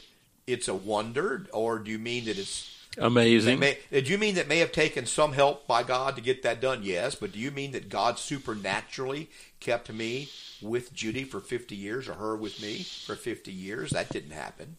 [0.46, 3.60] it's a wonder, or do you mean that it's amazing?
[3.60, 6.62] May, do you mean that may have taken some help by God to get that
[6.62, 6.82] done?
[6.84, 10.30] Yes, but do you mean that God supernaturally kept me
[10.62, 13.92] with Judy for 50 years or her with me for 50 years.
[13.92, 14.78] That didn't happen.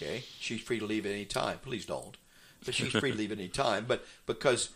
[0.00, 0.24] Okay?
[0.38, 1.58] She's free to leave at any time.
[1.62, 2.16] Please don't.
[2.64, 3.84] But she's free to leave at any time.
[3.88, 4.70] But because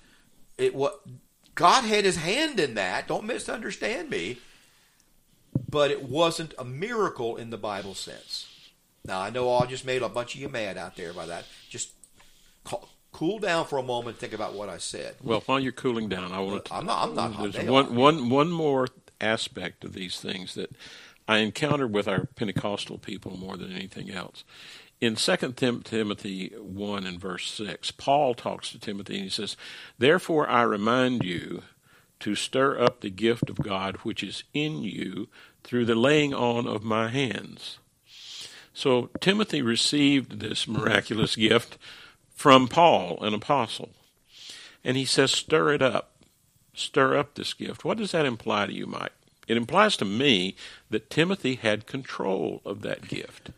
[0.56, 1.00] it what
[1.54, 4.38] God had his hand in that, don't misunderstand me.
[5.68, 8.48] But it wasn't a miracle in the Bible sense.
[9.04, 11.44] Now I know I just made a bunch of you mad out there by that.
[11.68, 11.90] Just
[12.64, 15.14] call, cool down for a moment and think about what I said.
[15.22, 16.74] Well, while you're cooling down, I want to.
[16.74, 17.08] I'm not.
[17.08, 17.52] I'm not.
[17.52, 18.88] There's one, one, one more
[19.20, 20.74] aspect of these things that
[21.26, 24.44] I encounter with our Pentecostal people more than anything else.
[25.04, 25.52] In 2
[25.84, 29.54] Timothy 1 and verse 6, Paul talks to Timothy and he says,
[29.98, 31.62] Therefore I remind you
[32.20, 35.28] to stir up the gift of God which is in you
[35.62, 37.76] through the laying on of my hands.
[38.72, 41.76] So Timothy received this miraculous gift
[42.34, 43.90] from Paul, an apostle.
[44.82, 46.12] And he says, Stir it up
[46.72, 47.84] stir up this gift.
[47.84, 49.12] What does that imply to you, Mike?
[49.46, 50.56] It implies to me
[50.88, 53.50] that Timothy had control of that gift.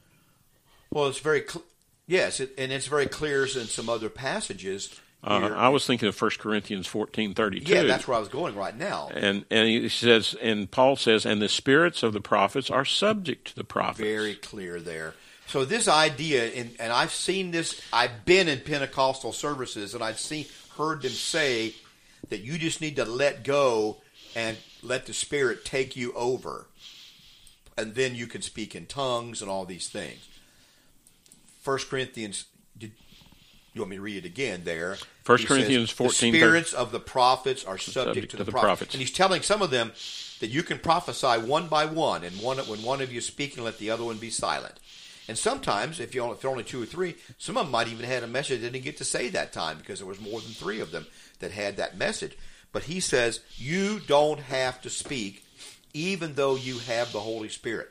[0.96, 1.62] Well, it's very cl-
[2.06, 4.98] yes, it, and it's very clear in some other passages.
[5.22, 5.50] Uh.
[5.54, 7.74] I was thinking of 1 Corinthians fourteen thirty two.
[7.74, 9.10] yeah, that's where I was going right now.
[9.12, 13.48] and and he says, and Paul says, and the spirits of the prophets are subject
[13.48, 14.08] to the prophets.
[14.08, 15.12] Very clear there.
[15.46, 17.78] So this idea, and, and I've seen this.
[17.92, 20.46] I've been in Pentecostal services, and I've seen
[20.78, 21.74] heard them say
[22.30, 23.98] that you just need to let go
[24.34, 26.68] and let the Spirit take you over,
[27.76, 30.26] and then you can speak in tongues and all these things.
[31.66, 32.44] First Corinthians.
[32.78, 32.92] Did,
[33.74, 34.98] you want me to read it again there?
[35.24, 38.62] First He says, Corinthians 14, The spirits of the prophets are subject, to, the, prophets.
[38.62, 38.94] prophets.
[38.94, 39.90] And he's telling some of them
[40.38, 43.64] that you can prophesy one by one, and one when one of you is speaking,
[43.64, 44.74] let the other one be silent.
[45.26, 47.72] And sometimes, if you only, if there are only two or three, some of them
[47.72, 50.20] might even had a message they didn't get to say that time because there was
[50.20, 51.08] more than three of them
[51.40, 52.38] that had that message.
[52.70, 55.44] But he says you don't have to speak,
[55.92, 57.90] even though you have the Holy Spirit.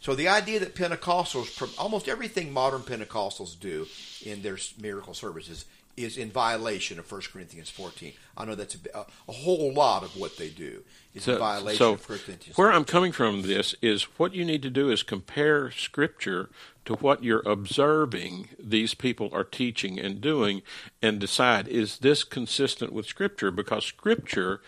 [0.00, 3.86] So the idea that Pentecostals, almost everything modern Pentecostals do
[4.24, 8.12] in their miracle services, is in violation of 1 Corinthians 14.
[8.36, 10.82] I know that's a, a whole lot of what they do
[11.14, 12.56] is in violation so of 1 Corinthians.
[12.56, 16.48] where I'm coming from this is what you need to do is compare Scripture
[16.86, 20.62] to what you're observing these people are teaching and doing,
[21.02, 23.50] and decide is this consistent with Scripture?
[23.50, 24.62] Because Scripture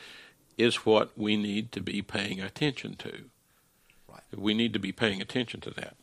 [0.58, 3.24] is what we need to be paying attention to.
[4.36, 5.96] We need to be paying attention to that.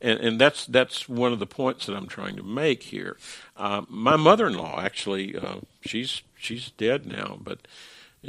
[0.00, 3.16] And, and that's that's one of the points that I'm trying to make here.
[3.56, 7.66] Uh, my mother-in-law, actually, uh, she's she's dead now, but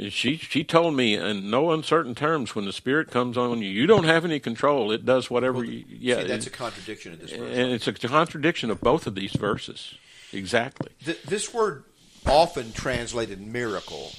[0.08, 3.86] she she told me in no uncertain terms when the spirit comes on you, you
[3.86, 4.90] don't have any control.
[4.90, 5.84] It does whatever you.
[5.88, 7.56] Yeah, See, that's a contradiction in this verse.
[7.56, 9.94] and it's a contradiction of both of these verses.
[10.32, 10.90] Exactly.
[11.04, 11.84] Th- this word,
[12.26, 14.10] often translated miracle,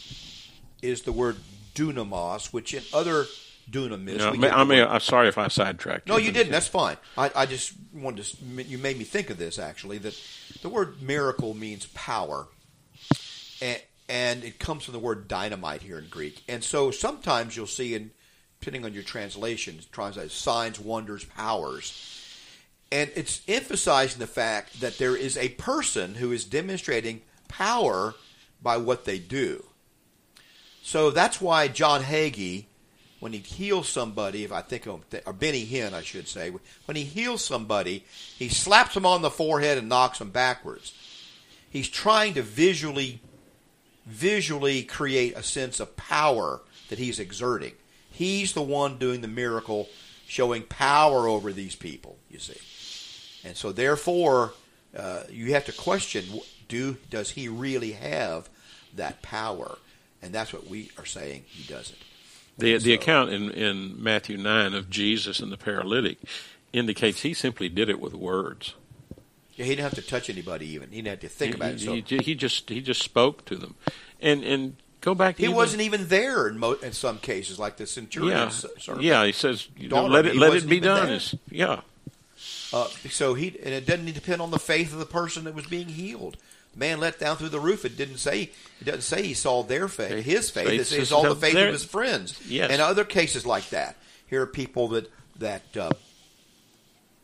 [0.81, 1.37] is the word
[1.75, 3.25] dunamos, which in other
[3.69, 4.17] dunamis.
[4.17, 6.07] No, we ma- get I mean, I'm sorry if I sidetracked.
[6.07, 6.51] no, you, you didn't.
[6.51, 6.97] That's fine.
[7.17, 8.63] I, I just wanted to.
[8.63, 9.97] You made me think of this actually.
[9.97, 10.19] That
[10.61, 12.47] the word miracle means power,
[13.61, 16.43] and, and it comes from the word dynamite here in Greek.
[16.47, 18.11] And so sometimes you'll see in
[18.61, 22.07] depending on your translation, translates signs, wonders, powers.
[22.91, 28.13] And it's emphasizing the fact that there is a person who is demonstrating power
[28.61, 29.65] by what they do.
[30.83, 32.65] So that's why John Hagee,
[33.21, 36.51] when he heals somebody, if I think of, or Benny Hinn, I should say,
[36.85, 38.03] when he heals somebody,
[38.37, 40.91] he slaps them on the forehead and knocks them backwards.
[41.69, 43.21] He's trying to visually,
[44.07, 47.73] visually create a sense of power that he's exerting.
[48.09, 49.87] He's the one doing the miracle,
[50.27, 52.17] showing power over these people.
[52.27, 52.59] You see,
[53.47, 54.53] and so therefore,
[54.97, 56.25] uh, you have to question:
[56.67, 58.49] Do does he really have
[58.95, 59.77] that power?
[60.23, 61.97] And that's what we are saying he doesn't.
[62.61, 66.17] The the account in, in Matthew nine of Jesus and the paralytic
[66.73, 68.75] indicates he simply did it with words.
[69.55, 70.89] Yeah, he didn't have to touch anybody even.
[70.89, 71.79] He didn't have to think about it.
[71.81, 73.75] So he, he, he just he just spoke to them,
[74.21, 75.35] and and go back.
[75.35, 78.49] To he even- wasn't even there in, mo- in some cases, like the centurion.
[78.87, 79.25] Yeah, yeah.
[79.25, 81.07] He says, know, let it let it be done.
[81.09, 81.81] It's- yeah,
[82.73, 85.67] Uh, so he and it doesn't depend on the faith of the person that was
[85.67, 86.37] being healed.
[86.75, 87.83] Man let down through the roof.
[87.85, 88.43] It didn't say.
[88.79, 90.67] It doesn't say he saw their faith, his faith.
[90.67, 92.39] Faith It says saw the faith their- of his friends.
[92.47, 92.71] Yes.
[92.71, 93.97] And other cases like that.
[94.27, 95.63] Here are people that that.
[95.77, 95.91] Uh,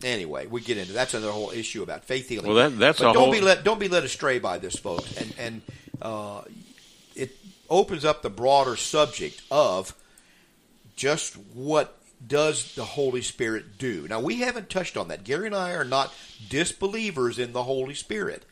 [0.04, 2.48] anyway, we get into that's another whole issue about faith healing.
[2.48, 4.76] Well, that- that's but a don't whole- be let don't be led astray by this,
[4.76, 5.16] folks.
[5.18, 5.62] And and
[6.02, 6.42] uh,
[7.16, 7.36] it
[7.70, 9.94] opens up the broader subject of
[10.96, 14.08] just what does the Holy Spirit do?
[14.10, 15.24] Now, we haven't touched on that.
[15.24, 16.12] Gary and I are not
[16.50, 18.44] disbelievers in the Holy Spirit.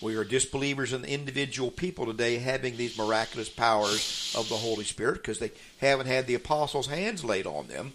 [0.00, 5.16] We are disbelievers in individual people today having these miraculous powers of the Holy Spirit
[5.16, 7.92] because they haven't had the apostles' hands laid on them.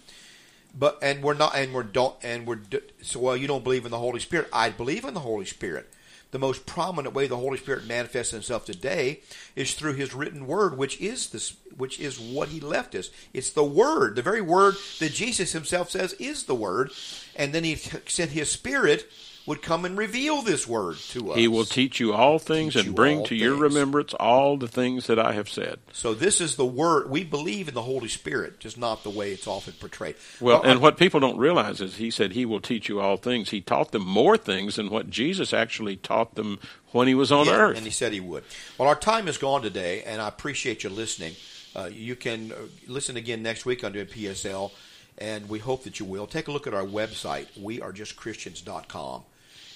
[0.78, 2.60] But and we're not and we're don't and we're
[3.02, 3.36] so well.
[3.36, 4.48] You don't believe in the Holy Spirit.
[4.52, 5.90] I believe in the Holy Spirit.
[6.32, 9.20] The most prominent way the Holy Spirit manifests Himself today
[9.54, 13.10] is through His written Word, which is this, which is what He left us.
[13.32, 16.90] It's the Word, the very Word that Jesus Himself says is the Word,
[17.36, 19.10] and then He sent His Spirit
[19.46, 21.38] would come and reveal this Word to us.
[21.38, 25.06] he will teach you all things Teach and bring to your remembrance all the things
[25.06, 25.78] that I have said.
[25.92, 27.08] So this is the Word.
[27.08, 30.16] We believe in the Holy Spirit, just not the way it's often portrayed.
[30.40, 33.16] Well, I- and what people don't realize is he said he will teach you all
[33.16, 33.50] things.
[33.50, 36.58] He taught them more things than what Jesus actually taught them
[36.90, 37.76] when he was on Yeah, earth.
[37.76, 38.42] And he said he would.
[38.78, 41.34] Well, our time is gone today, and I appreciate you listening.
[41.76, 42.56] Uh, you can uh,
[42.88, 44.72] listen again next week on WPSL,
[45.18, 46.26] and we hope that you will.
[46.26, 49.22] Take a look at our website, wearejustchristians.com.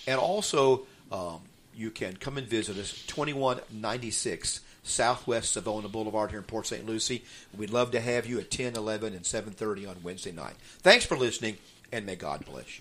[0.06, 1.40] And also, um,
[1.74, 6.86] you can come and visit us, 2196 Southwest Savona Boulevard here in Port St.
[6.86, 7.22] Lucie.
[7.56, 10.54] We'd love to have you at 10, 11, and 7.30 on Wednesday night.
[10.78, 11.58] Thanks for listening,
[11.92, 12.78] and may God bless you.